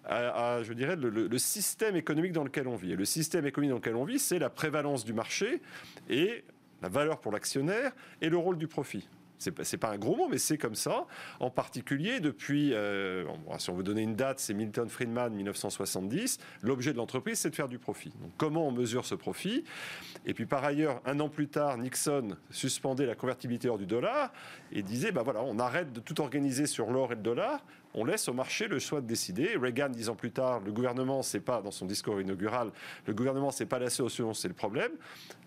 [0.05, 2.93] à, à, je dirais, le, le- le système économique dans lequel on vit.
[2.93, 5.61] Et le système économique dans lequel on vit, c'est la prévalence du marché
[6.09, 6.43] et
[6.81, 7.91] la valeur pour l'actionnaire
[8.21, 9.07] et le rôle du profit.
[9.39, 11.07] C'est pas, pas un gros mot, mais c'est comme ça.
[11.39, 13.23] En particulier, depuis, euh,
[13.57, 16.39] si on veut donner une date, c'est Milton Friedman, 1970.
[16.61, 18.11] L'objet de l'entreprise, c'est de faire du profit.
[18.21, 19.63] Donc, comment on mesure ce profit?
[20.25, 24.33] Et puis, par ailleurs, un an plus tard, Nixon suspendait la convertibilité hors du dollar
[24.73, 27.63] et disait, bah voilà, on arrête de tout organiser sur l'or et le dollar.
[27.93, 29.55] On laisse au marché le choix de décider.
[29.55, 32.71] Reagan, dix ans plus tard, le gouvernement, c'est pas, dans son discours inaugural,
[33.07, 34.91] le gouvernement, c'est pas la solution, c'est le problème.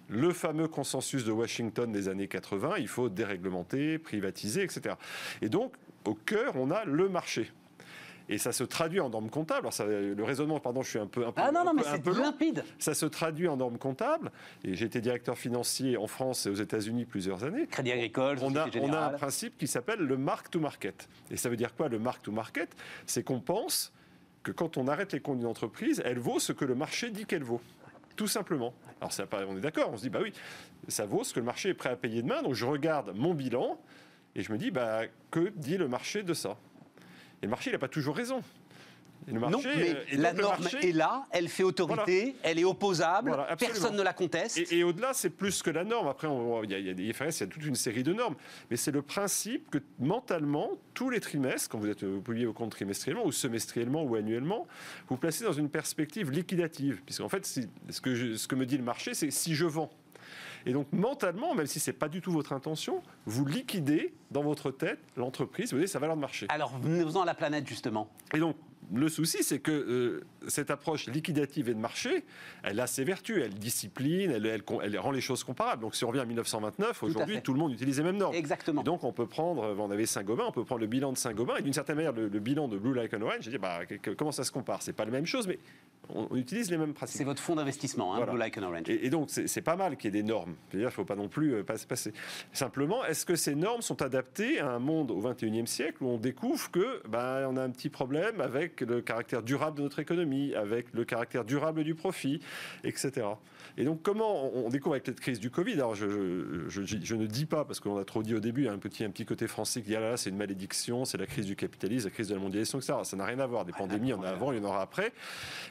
[0.09, 4.97] Le fameux consensus de Washington des années 80, il faut déréglementer, privatiser, etc.
[5.40, 5.74] Et donc,
[6.05, 7.51] au cœur, on a le marché.
[8.28, 9.60] Et ça se traduit en normes comptables.
[9.60, 11.74] Alors ça, le raisonnement, pardon, je suis un peu un peu, Ah non, non, un
[11.74, 12.22] mais peu- un peu long.
[12.22, 12.64] limpide.
[12.78, 14.30] Ça se traduit en normes comptables.
[14.64, 17.66] Et j'ai été directeur financier en France et aux États-Unis plusieurs années.
[17.66, 21.08] Crédit Agricole, On a, Société on a un principe qui s'appelle le mark to market.
[21.30, 22.70] Et ça veut dire quoi le mark to market?
[23.06, 23.92] C'est qu'on pense
[24.42, 27.26] que quand on arrête les comptes d'une entreprise, elle vaut ce que le marché dit
[27.26, 27.60] qu'elle vaut.
[28.16, 28.74] Tout simplement.
[29.00, 30.32] Alors ça, on est d'accord, on se dit, bah oui,
[30.88, 32.42] ça vaut ce que le marché est prêt à payer demain.
[32.42, 33.78] Donc je regarde mon bilan
[34.34, 36.56] et je me dis, bah, que dit le marché de ça?
[37.43, 38.43] Et le marché, il n'a pas toujours raison.
[39.28, 42.64] Le Non, marché, mais euh, la norme marché- est là, elle fait autorité, elle est
[42.64, 44.59] opposable, Voilà, personne ne la conteste.
[44.59, 46.09] Et, et au-delà, c'est plus que la norme.
[46.09, 47.76] Après, on- il y, a- il y a des IFRS, il y a toute une
[47.76, 48.34] série de normes.
[48.68, 52.53] Mais c'est le principe que mentalement, tous les trimestres, quand vous, êtes, vous publiez vos
[52.53, 54.66] comptes trimestriellement, ou semestriellement, ou annuellement,
[55.09, 57.01] vous placez dans une perspective liquidative.
[57.07, 59.90] Puisqu'en fait, ce que, je- ce que me dit le marché, c'est si je vends.
[60.66, 64.42] Et donc, mentalement, même si ce n'est pas du tout votre intention, vous liquidez dans
[64.42, 66.46] votre tête l'entreprise, vous voyez sa valeur de marché.
[66.48, 68.08] Alors, venons à la planète, justement.
[68.34, 68.56] Et donc,
[68.94, 72.24] le souci, c'est que euh, cette approche liquidative et de marché,
[72.62, 75.82] elle a ses vertus, elle discipline, elle, elle- elle rend les choses comparables.
[75.82, 78.34] Donc, si on revient à 1929, à aujourd'hui, tout le monde utilise les mêmes normes.
[78.34, 78.80] Exactement.
[78.82, 81.16] Et donc, on peut prendre, euh, on avait Saint-Gobain, on peut prendre le bilan de
[81.18, 83.58] Saint-Gobain, et d'une certaine manière, le, le bilan de Blue Like and Orange, j'ai dit,
[83.58, 84.82] bah, que- comment ça se compare?
[84.82, 85.58] C'est pas la même chose, mais
[86.08, 87.26] on, on utilise les mêmes C'est principes.
[87.26, 88.32] votre fonds d'investissement, hein, Voilà.
[88.32, 88.88] Blue Like and Orange.
[88.88, 90.54] Et, et donc, c'est c'est pas mal qu'il y ait des normes.
[90.70, 92.12] Qu'il ne faut pas non plus euh, pas se passer.
[92.52, 96.16] Simplement, est-ce que ces normes sont adaptées à un monde au XXIe siècle où on
[96.18, 100.54] découvre que ben, on a un petit problème avec le caractère durable de notre économie,
[100.54, 102.40] avec le caractère durable du profit,
[102.84, 103.26] etc.
[103.76, 106.06] Et donc, comment on on découvre avec cette crise du Covid Alors, je,
[106.68, 108.68] je- je- je ne dis pas, parce qu'on a trop dit au début, il y
[108.68, 111.04] a un petit, un petit côté français qui dit ah là là, c'est une malédiction,
[111.04, 112.94] c'est la crise du capitalisme, la crise de la mondialisation, etc.
[113.04, 113.64] Ça n'a rien à voir.
[113.64, 115.12] Des pandémies, il y en a avant, il y en aura après.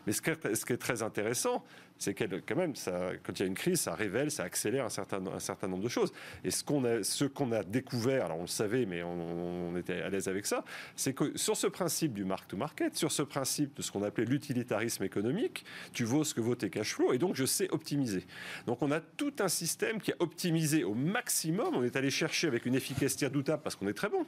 [0.06, 1.64] Mais ce qui est, ce qui est très intéressant,
[2.02, 4.86] c'est qu'elle, quand même, ça, quand il y a une crise, ça révèle, ça accélère
[4.86, 6.12] un certain, un certain nombre de choses.
[6.44, 10.02] Et ce qu'on a, ce qu'on a découvert, alors on le savait, mais on, était
[10.02, 10.64] à l'aise avec ça,
[10.96, 15.04] c'est que sur ce principe du mark-to-market, sur ce principe de ce qu'on appelait l'utilitarisme
[15.04, 18.26] économique, tu vaux ce que vaut tes cash flows, et donc je sais optimiser.
[18.66, 21.76] Donc on a tout un système qui a optimisé au maximum.
[21.76, 24.26] On est allé chercher avec une efficacité redoutable parce qu'on est très bon.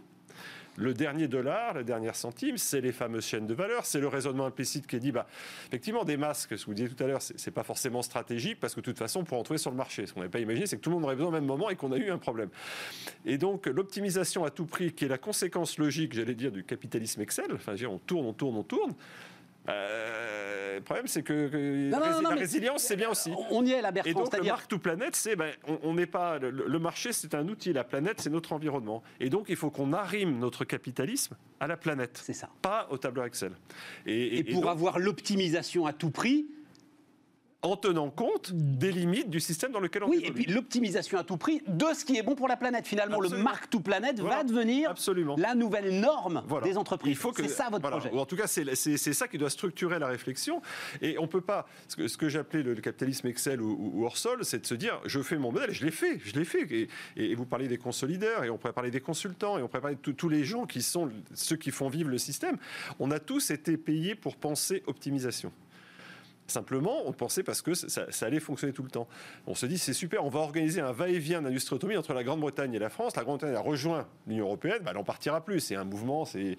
[0.75, 4.45] Le dernier dollar, le dernier centime, c'est les fameuses chaînes de valeur, c'est le raisonnement
[4.45, 5.27] implicite qui est dit, bah,
[5.67, 8.73] effectivement, des masques, ce que vous disiez tout à l'heure, c'est pas forcément stratégique parce
[8.73, 10.07] que de toute façon, on pourra en trouver sur le marché.
[10.07, 11.69] Ce qu'on n'avait pas imaginé, c'est que tout le monde aurait besoin au même moment
[11.69, 12.49] et qu'on a eu un problème.
[13.25, 17.21] Et donc, l'optimisation à tout prix, qui est la conséquence logique, j'allais dire, du capitalisme
[17.21, 18.93] Excel, enfin, on tourne, on tourne, on tourne.
[19.69, 23.31] Euh, le problème, c'est que, que Non, non, non, la résilience, c'est bien aussi.
[23.51, 24.11] On y est Et Bertrand.
[24.13, 25.51] donc, le C'est-à-dire, mark to planète, c'est ben,
[25.83, 29.03] on- n'est pas le, le marché, c'est un outil, la planète, c'est notre environnement.
[29.19, 32.49] Et donc, il faut qu'on arrime notre capitalisme à la planète, c'est ça.
[32.61, 33.51] pas au tableur Excel.
[34.05, 36.47] Et, Et, pour donc, avoir l'optimisation à tout prix,
[37.63, 40.43] en tenant compte des limites du système dans lequel on oui, et évolue.
[40.43, 42.85] puis l'optimisation à tout prix de ce qui est bon pour la planète.
[42.85, 43.49] Finalement, le Absolument.
[43.49, 44.37] mark to planète Voilà.
[44.37, 45.35] va devenir Absolument.
[45.37, 46.67] la nouvelle norme Voilà.
[46.67, 47.11] des entreprises.
[47.11, 47.97] Il faut que- c'est ça votre voilà.
[47.97, 48.13] projet.
[48.13, 50.61] Ou en tout cas, c'est ça qui doit structurer la réflexion.
[51.01, 51.65] Et on peut pas.
[51.87, 55.21] Ce que, j'appelais le, le capitalisme Excel ou, hors sol, c'est de se dire je
[55.21, 56.69] fais mon modèle, et je l'ai fait, je l'ai fait.
[56.71, 59.81] Et, et vous parlez des consolideurs, et on pourrait parler des consultants, et on pourrait
[59.81, 62.57] parler de tous les gens qui sont ceux qui font vivre le système.
[62.99, 65.51] On a tous été payés pour penser optimisation.
[66.47, 69.07] Simplement, on pensait parce que ça, allait fonctionner tout le temps.
[69.47, 72.73] On se dit, c'est super, on va organiser un va-et-vient d'industrie automobile entre la Grande-Bretagne
[72.73, 73.15] et la France.
[73.15, 75.59] La Grande-Bretagne a rejoint l'Union européenne, bah, elle n'en partira plus.
[75.61, 76.57] C'est un mouvement, c'est.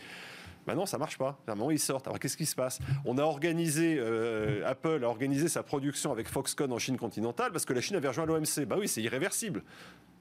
[0.66, 1.39] Bah non, ça marche pas.
[1.47, 2.07] À un moment, ils sortent.
[2.07, 2.78] Alors, qu'est-ce qui se passe?
[3.05, 7.66] On a organisé, euh, Apple a organisé sa production avec Foxconn en Chine continentale parce
[7.66, 8.64] que la Chine avait rejoint l'OMC.
[8.66, 9.62] Bah oui, c'est irréversible.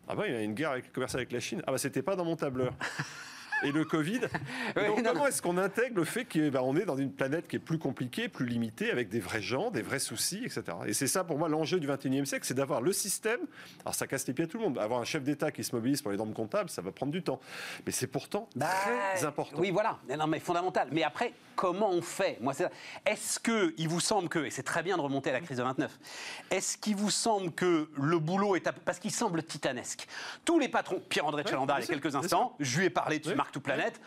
[0.09, 1.61] Ah bah, il y a une guerre avec- commerciale avec la Chine.
[1.65, 2.73] Ah bah, c'était pas dans mon tableur.
[3.63, 4.21] Et le Covid.
[4.75, 7.57] Ouais, donc, non, comment est-ce qu'on intègre le fait qu'on est dans une planète qui
[7.57, 10.63] est plus compliquée, plus limitée, avec des vrais gens, des vrais soucis, etc.
[10.87, 13.39] Et c'est ça, pour moi, l'enjeu du 21e siècle, c'est d'avoir le système.
[13.85, 14.77] Alors, ça casse les pieds à tout le monde.
[14.79, 17.21] Avoir un chef d'État qui se mobilise pour les normes comptables, ça va prendre du
[17.21, 17.39] temps.
[17.85, 18.67] Mais c'est pourtant Bah,
[19.13, 19.57] très important.
[19.59, 19.99] Oui, voilà.
[20.07, 20.87] Mais Non, mais fondamental.
[20.91, 22.37] Mais après, comment on fait?
[22.41, 22.69] Moi, c'est-
[23.05, 25.57] Est-ce que il vous semble que, et c'est très bien de remonter à la crise
[25.57, 25.91] de 29,
[26.49, 30.07] est-ce qu'il vous semble que le boulot est à- parce qu'il semble titanesque
[30.45, 33.25] Tous les patrons, Pierre-André Chalandard, il y a quelques instants, je lui ai parlé de
[33.25, 33.35] ce Oui.
[33.35, 33.99] Mark to Planet.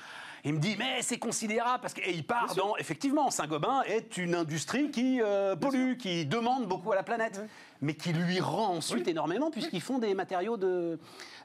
[0.44, 4.16] Il me dit, mais c'est considérable, parce que, et il part dans, effectivement, Saint-Gobain est
[4.16, 7.40] une industrie qui euh, pollue, qui demande beaucoup à la planète,
[7.80, 10.98] mais qui lui rend ensuite énormément, puisqu'ils font des matériaux de,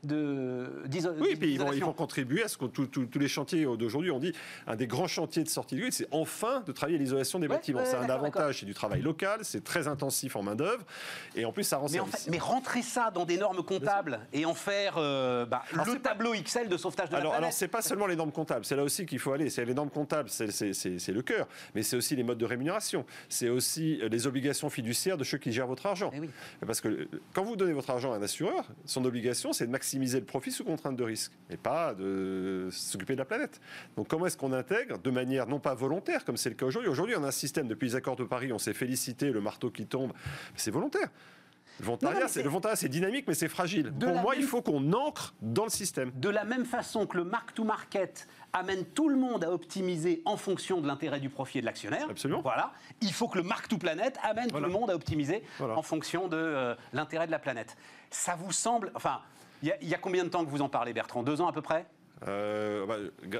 [0.03, 0.67] de,
[1.19, 1.85] Oui, et puis ils vont, ils d'isolation.
[1.87, 4.33] vont contribuer à ce que tous- les chantiers d'aujourd'hui, on dit,
[4.67, 7.55] un des grands chantiers de sortie du grid, c'est enfin de travailler l'isolation des Ouais,
[7.55, 7.81] bâtiments.
[7.85, 10.83] c'est un avantage, c'est du travail local, c'est très intensif en main-d'œuvre,
[11.35, 12.25] et en plus, ça rend Mais, en service.
[12.25, 15.91] fait, mais rentrer ça dans des normes comptables et en faire euh, bah, Alors, le
[15.93, 17.43] c'est pas- tableau XL de sauvetage de la Alors, planète.
[17.47, 19.49] alors c'est pas seulement les normes comptables, c'est là aussi qu'il faut aller.
[19.49, 20.47] C'est les normes comptables, c'est
[21.11, 25.17] le cœur, mais c'est aussi les modes de rémunération, c'est aussi euh, les obligations fiduciaires
[25.17, 26.11] de ceux qui gèrent votre argent.
[26.21, 26.29] Oui.
[26.65, 29.71] Parce que euh, quand vous donnez votre argent à un assureur, son obligation, c'est de
[29.71, 33.59] maximiser le profit sous contrainte de risque, et pas de s'occuper de la planète.
[33.97, 36.89] Donc comment est-ce qu'on intègre de manière non pas volontaire, comme c'est le cas aujourd'hui?
[36.89, 39.69] Aujourd'hui, on a un système, depuis les accords de Paris, on s'est félicité, le marteau
[39.71, 40.13] qui tombe,
[40.55, 41.09] c'est volontaire.
[41.79, 42.27] Le volontariat,
[42.75, 43.91] c'est- dynamique, mais c'est fragile.
[43.97, 46.11] De Pour moi, il faut qu'on ancre dans le système.
[46.15, 50.81] De la même façon que le mark-to-market amène tout le monde à optimiser en fonction
[50.81, 52.07] de l'intérêt du profit et de l'actionnaire.
[52.09, 52.41] Absolument.
[52.41, 52.71] Voilà.
[53.01, 54.67] Il faut que le mark-to-planet amène Voilà.
[54.67, 55.77] tout le monde à optimiser Voilà.
[55.77, 57.77] en fonction de euh, l'intérêt de la planète.
[58.09, 58.91] Ça vous semble.
[58.95, 59.21] Enfin,
[59.63, 61.23] il y, a- il y a combien de temps que vous en parlez, Bertrand?
[61.23, 61.85] Deux ans à peu près?
[62.27, 62.97] Euh, bah,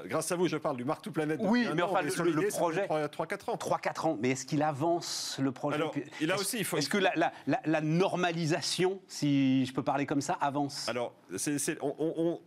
[0.07, 1.39] grâce à vous, je parle du Mark to Planet.
[1.43, 3.55] Oui, mais an, enfin, le- sur le fait projet- trois- 3-4 ans.
[3.57, 4.17] 3-4 ans.
[4.19, 6.97] Mais est-ce qu'il avance le projet Alors, et là est-ce- aussi, il faut- Est-ce que
[6.97, 10.89] la, la- la- la normalisation, si je peux parler comme ça, avance?
[10.89, 12.39] Alors, c'est- c'est- on- on- on-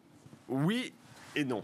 [0.49, 0.93] oui
[1.37, 1.63] et non.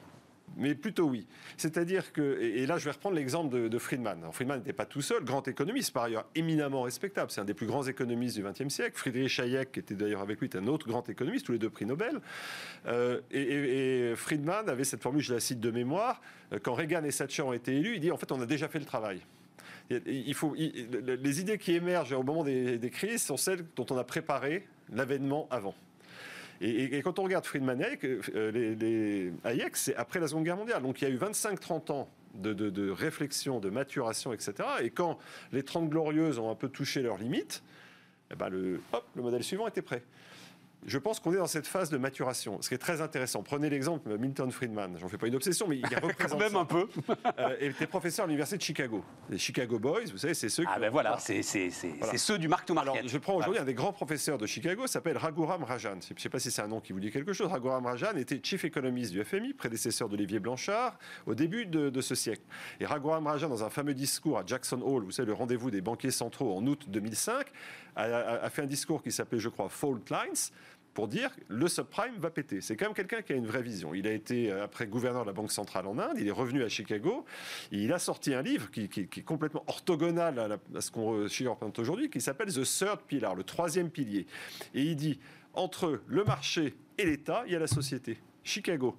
[0.57, 1.27] Mais plutôt oui.
[1.57, 4.21] C'est-à-dire que, et là je vais reprendre l'exemple de, Friedman.
[4.33, 7.31] Friedman n'était pas tout seul, grand économiste, par ailleurs éminemment respectable.
[7.31, 8.97] C'est un des plus grands économistes du XXe siècle.
[8.97, 11.71] Friedrich Hayek, qui était d'ailleurs avec lui, est un autre grand économiste, tous les deux
[11.71, 12.21] prix Nobel.
[12.87, 16.21] Euh, et, Friedman avait cette formule, je la cite de mémoire,
[16.53, 18.69] euh, quand Reagan et Thatcher ont été élus, il dit en fait on a déjà
[18.69, 19.21] fait le travail.
[19.91, 24.05] Il- faut, les idées qui émergent au moment des crises sont celles dont on a
[24.05, 25.75] préparé l'avènement avant.
[26.63, 30.83] Et, quand on regarde Friedman euh, les- Hayek, c'est après la Seconde Guerre mondiale.
[30.83, 34.53] Donc il y a eu 25-30 ans de, réflexion, de maturation, etc.
[34.83, 35.19] Et quand
[35.53, 37.63] les 30 glorieuses ont un peu touché leurs limites,
[38.31, 38.51] eh ben
[38.93, 40.03] hop, le modèle suivant était prêt.
[40.87, 43.43] Je pense qu'on est dans cette phase de maturation, ce qui est très intéressant.
[43.43, 44.97] Prenez l'exemple de Milton Friedman.
[44.99, 46.89] J'en fais pas une obsession, mais il représente Quand même un peu.
[47.39, 49.05] Euh, et était professeur à l'université de Chicago.
[49.29, 52.17] Les Chicago Boys, vous savez, c'est ceux qui Ah ben voilà, c'est c'est- c'est- Voilà.
[52.17, 52.95] ceux du mark-to-market.
[52.97, 55.99] alors, je prends aujourd'hui un des grands professeurs de Chicago, s'appelle Raghuram Rajan.
[56.09, 57.49] Je ne sais pas si c'est un nom qui vous dit quelque chose.
[57.49, 62.15] Raghuram Rajan était chief économiste du FMI, prédécesseur d'Olivier Blanchard, au début de, de ce
[62.15, 62.43] siècle.
[62.81, 65.83] Et Raghuram Rajan, dans un fameux discours à Jackson Hole, vous savez, le rendez-vous des
[65.83, 67.47] banquiers centraux en août 2005,
[67.97, 70.51] a, fait un discours qui s'appelait, je crois, Fault Lines
[70.95, 72.61] pour dire le subprime va péter.
[72.61, 73.95] C'est quand même quelqu'un qui a une vraie vision.
[73.95, 76.65] Il a été euh, après gouverneur de la Banque centrale en Inde, il est revenu
[76.65, 77.25] à Chicago,
[77.71, 82.21] il a sorti un livre qui, est complètement orthogonal à ce qu'on représente aujourd'hui, qui
[82.21, 84.27] s'appelle The Third Pillar, le troisième pilier.
[84.75, 85.21] Et il dit,
[85.55, 88.19] entre le marché et l'État, il y a la société.
[88.43, 88.97] Chicago.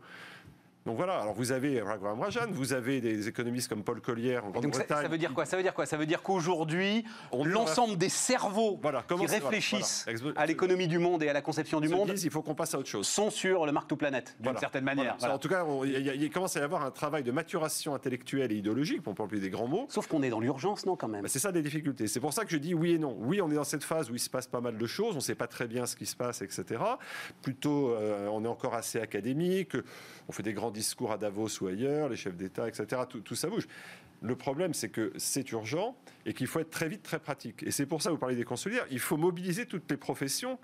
[0.86, 4.50] Donc voilà, alors vous avez Raghuram Rajan, vous avez des économistes comme Paul Collier en
[4.50, 5.02] Donc ça, Grande-Bretagne.
[5.04, 5.46] ça veut dire quoi?
[5.46, 5.86] Ça veut dire quoi?
[5.86, 7.06] Ça veut dire qu'aujourd'hui,
[7.46, 10.40] l'ensemble des cerveaux Voilà, qui voilà, réfléchissent voilà.
[10.40, 12.74] à l'économie du monde et à la conception du monde disent, il faut qu'on passe
[12.74, 13.08] à autre chose.
[13.08, 14.60] sont sur le mark-to-planet, d'une Voilà.
[14.60, 15.16] certaine Voilà.
[15.18, 15.34] manière.
[15.34, 19.04] En tout cas, il commence à y avoir un travail de maturation intellectuelle et idéologique,
[19.04, 19.86] pour employer des grands mots.
[19.90, 21.22] Sauf qu'on est dans l'urgence, non, quand même?
[21.22, 22.08] Bah, c'est ça les difficultés.
[22.08, 23.16] C'est pour ça que je dis oui et non.
[23.20, 25.18] Oui, on est dans cette phase où il se passe pas mal de choses, on
[25.18, 26.82] ne sait pas très bien ce qui se passe, etc.
[27.44, 29.76] Plutôt, euh, on est encore assez académique,
[30.28, 33.02] on fait des grands discours à Davos ou ailleurs, les chefs d'État, etc.
[33.10, 33.68] Tout, tout ça bouge.
[34.24, 35.96] Le problème, c'est que c'est urgent
[36.26, 37.64] et qu'il faut être très vite, très pratique.
[37.64, 40.60] Et c'est pour ça, vous parlez des consolidaires, il faut mobiliser toutes les professions,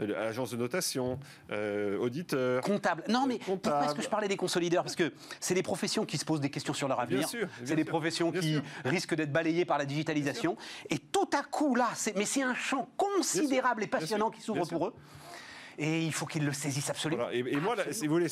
[0.00, 1.18] euh, agence de notation,
[1.50, 2.62] euh, auditeurs.
[2.62, 3.02] Comptable.
[3.08, 3.60] Non, mais Comptable.
[3.62, 4.84] pourquoi est-ce que je parlais des consolideurs?
[4.84, 7.26] Parce que c'est des professions qui se posent des questions sur leur avenir.
[7.64, 8.62] C'est des professions qui sûr.
[8.84, 10.56] risquent d'être balayées par la digitalisation.
[10.90, 14.68] Et tout à coup, là, c'est- mais c'est un champ considérable et passionnant qui s'ouvre
[14.68, 14.94] pour eux.
[15.80, 17.24] Et il faut qu'ils le saisissent absolument.
[17.24, 17.36] Voilà.
[17.36, 18.26] Et, et moi, là, si vous voulez,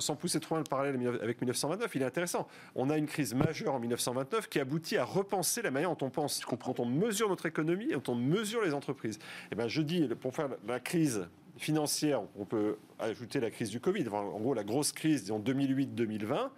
[0.00, 2.48] sans pousser trop loin le parallèle avec 1929, il est intéressant.
[2.74, 6.10] On a une crise majeure en 1929 qui aboutit à repenser la manière dont on
[6.10, 9.20] pense, dont on mesure notre économie et dont on mesure les entreprises.
[9.52, 13.80] Et ben, je dis, pour faire la crise financière, on peut ajouter la crise du
[13.80, 16.50] Covid, Enfin, en gros la grosse crise disons 2008-2020,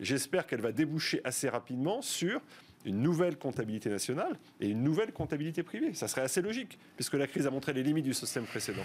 [0.00, 2.40] j'espère qu'elle va déboucher assez rapidement sur
[2.84, 5.94] une nouvelle comptabilité nationale et une nouvelle comptabilité privée.
[5.94, 8.82] Ça serait assez logique, puisque la crise a montré les limites du système précédent.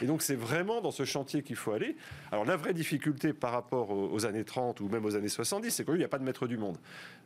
[0.00, 1.96] Et donc c'est vraiment dans ce chantier qu'il faut aller.
[2.30, 5.84] Alors la vraie difficulté par rapport aux, années 30 ou même aux années 70, c'est
[5.84, 6.78] qu'il n'y a pas de maître du monde.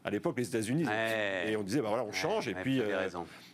[0.05, 1.51] À l'époque, les États-Unis, Ouais.
[1.53, 2.81] et on disait, bah voilà, on change, et puis...
[2.81, 3.09] euh,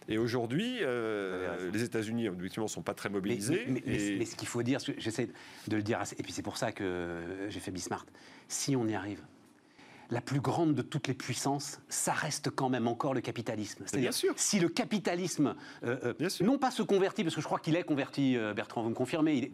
[0.08, 3.64] et aujourd'hui, euh, les États-Unis, effectivement, ne sont pas très mobilisés.
[3.68, 5.28] mais- mais- et- mais ce qu'il faut dire, j'essaie
[5.68, 8.04] de le dire, et puis c'est pour ça que j'ai fait Bismart,
[8.48, 9.20] si on y arrive,
[10.10, 13.82] la plus grande de toutes les puissances, ça reste quand même encore le capitalisme.
[13.86, 14.34] C'est-à-dire, bien sûr.
[14.36, 15.54] si le capitalisme,
[15.84, 18.82] euh, euh, non pas se convertit, parce que je crois qu'il est converti, euh, Bertrand,
[18.82, 19.52] vous me confirmez il est...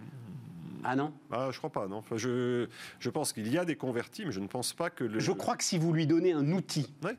[0.84, 1.12] Ah non?
[1.32, 1.96] Ah, je crois pas, non.
[1.96, 2.68] Enfin, je,
[3.00, 5.18] je pense qu'il y a des convertis, mais je ne pense pas que le...
[5.18, 7.16] Je crois que si vous lui donnez un outil Ouais.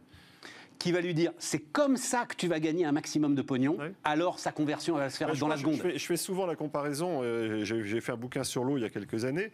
[0.80, 3.78] Qui va lui dire c'est comme ça que tu vas gagner un maximum de pognon,
[4.04, 5.76] alors sa conversion va se faire dans la seconde.
[5.76, 7.22] Je fais, je fais souvent la comparaison.
[7.24, 9.52] euh, J'ai fait un bouquin sur l'eau il y a quelques années.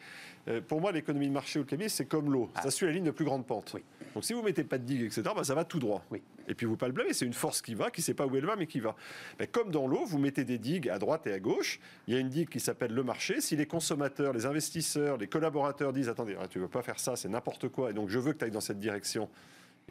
[0.49, 2.49] Euh, pour moi, l'économie de marché ou le capitalisme, c'est comme l'eau.
[2.61, 3.71] Ça suit la ligne de plus grande pente.
[3.74, 3.76] Ah.
[3.76, 3.84] Oui.
[4.13, 6.03] Donc si vous mettez pas de digue, etc., bah, ça va tout droit.
[6.11, 6.21] Oui.
[6.47, 8.36] Et puis vous pas le blâmer, c'est une force qui va, qui sait pas où
[8.36, 8.95] elle va, mais qui va.
[9.39, 11.80] Mais comme dans l'eau, vous mettez des digues à droite et à gauche.
[12.07, 13.39] Il y a une digue qui s'appelle le marché.
[13.39, 17.15] Si les consommateurs, les investisseurs, les collaborateurs disent attendez, ah, tu veux pas faire ça,
[17.15, 19.30] c'est n'importe quoi, et donc je veux que tu ailles dans cette direction.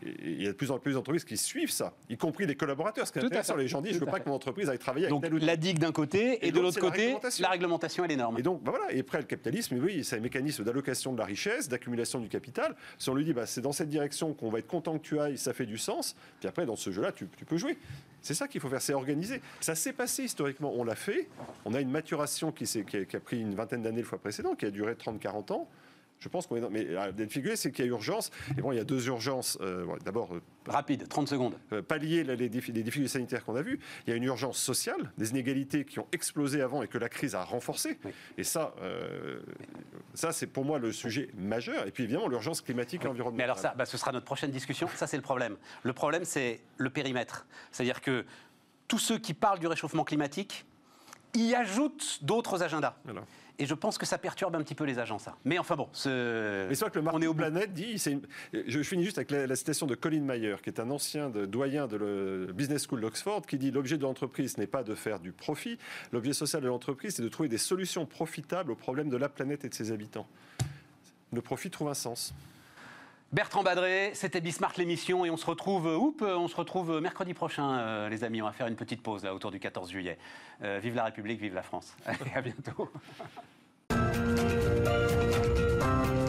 [0.04, 3.06] Il y a de plus en plus d'entreprises qui suivent ça, y compris les collaborateurs.
[3.06, 4.78] Ce qui est intéressant, les gens disent, je veux à pas que mon entreprise aille
[4.78, 7.42] travailler avec Donc ou la digue d'un côté et, Et de l'autre, la côté, réglementation.
[7.42, 8.38] la réglementation, elle est énorme.
[8.38, 8.92] Et donc, bah voilà.
[8.92, 12.74] Et après, le capitalisme, oui, c'est un mécanisme d'allocation de la richesse, d'accumulation du capital.
[12.98, 15.20] Si on lui dit, bah, c'est dans cette direction qu'on va être content que tu
[15.20, 16.16] ailles, ça fait du sens.
[16.40, 17.78] Puis après, dans ce jeu-là, tu, tu peux jouer.
[18.22, 19.40] C'est ça qu'il faut faire, c'est organiser.
[19.60, 21.28] Ça s'est passé historiquement, on l'a fait.
[21.64, 24.54] On a une maturation qui a, qui a pris une vingtaine d'années le fois précédent,
[24.54, 25.68] qui a duré 30-40 ans.
[26.22, 26.70] Je pense qu'on est dans...
[26.70, 28.30] Mais d'être figuré, c'est qu'il y a urgence.
[28.56, 29.58] Et bon, il y a deux urgences.
[29.60, 31.54] Euh, bon, D'abord, euh, Rapide, 30 secondes.
[31.72, 33.80] euh, pallier là, les, défis, les sanitaires qu'on a vus.
[34.06, 37.08] Il y a une urgence sociale, des inégalités qui ont explosé avant et que la
[37.08, 37.98] crise a renforcé.
[38.04, 38.12] Oui.
[38.38, 38.72] Et ça,
[40.14, 41.88] ça c'est pour moi le sujet majeur.
[41.88, 43.38] Et puis évidemment, l'urgence climatique et environnementale.
[43.38, 44.88] Mais alors ça, bah, ce sera notre prochaine discussion.
[44.94, 45.56] Ça, c'est le problème.
[45.82, 47.46] Le problème, c'est le périmètre.
[47.72, 48.24] C'est-à-dire que
[48.86, 50.66] tous ceux qui parlent du réchauffement climatique
[51.34, 52.94] y ajoutent d'autres agendas.
[53.04, 53.24] Voilà.
[53.58, 55.36] Et je pense que ça perturbe un petit peu les agents, ça.
[55.44, 56.66] Mais enfin bon, ce...
[56.68, 57.34] Mais vrai que le on est au.
[57.34, 58.18] Planète dit, c'est
[58.52, 61.44] je finis juste avec la, la citation de Colin Mayer, qui est un ancien de-
[61.46, 65.20] doyen de le Business School d'Oxford, qui dit l'objet de l'entreprise n'est pas de faire
[65.20, 65.78] du profit,
[66.12, 69.64] l'objet social de l'entreprise, c'est de trouver des solutions profitables aux problèmes de la planète
[69.64, 70.26] et de ses habitants.
[71.32, 72.34] Le profit trouve un sens.
[73.32, 76.90] Bertrand Badré, c'était Bismarck l'émission et on se retrouve euh, oup, euh, on se retrouve
[76.90, 80.18] euh, mercredi prochain les amis, on va faire une petite pause autour du 14 juillet.
[80.60, 81.96] Vive la République, vive la France.
[82.04, 82.90] Allez, à bientôt.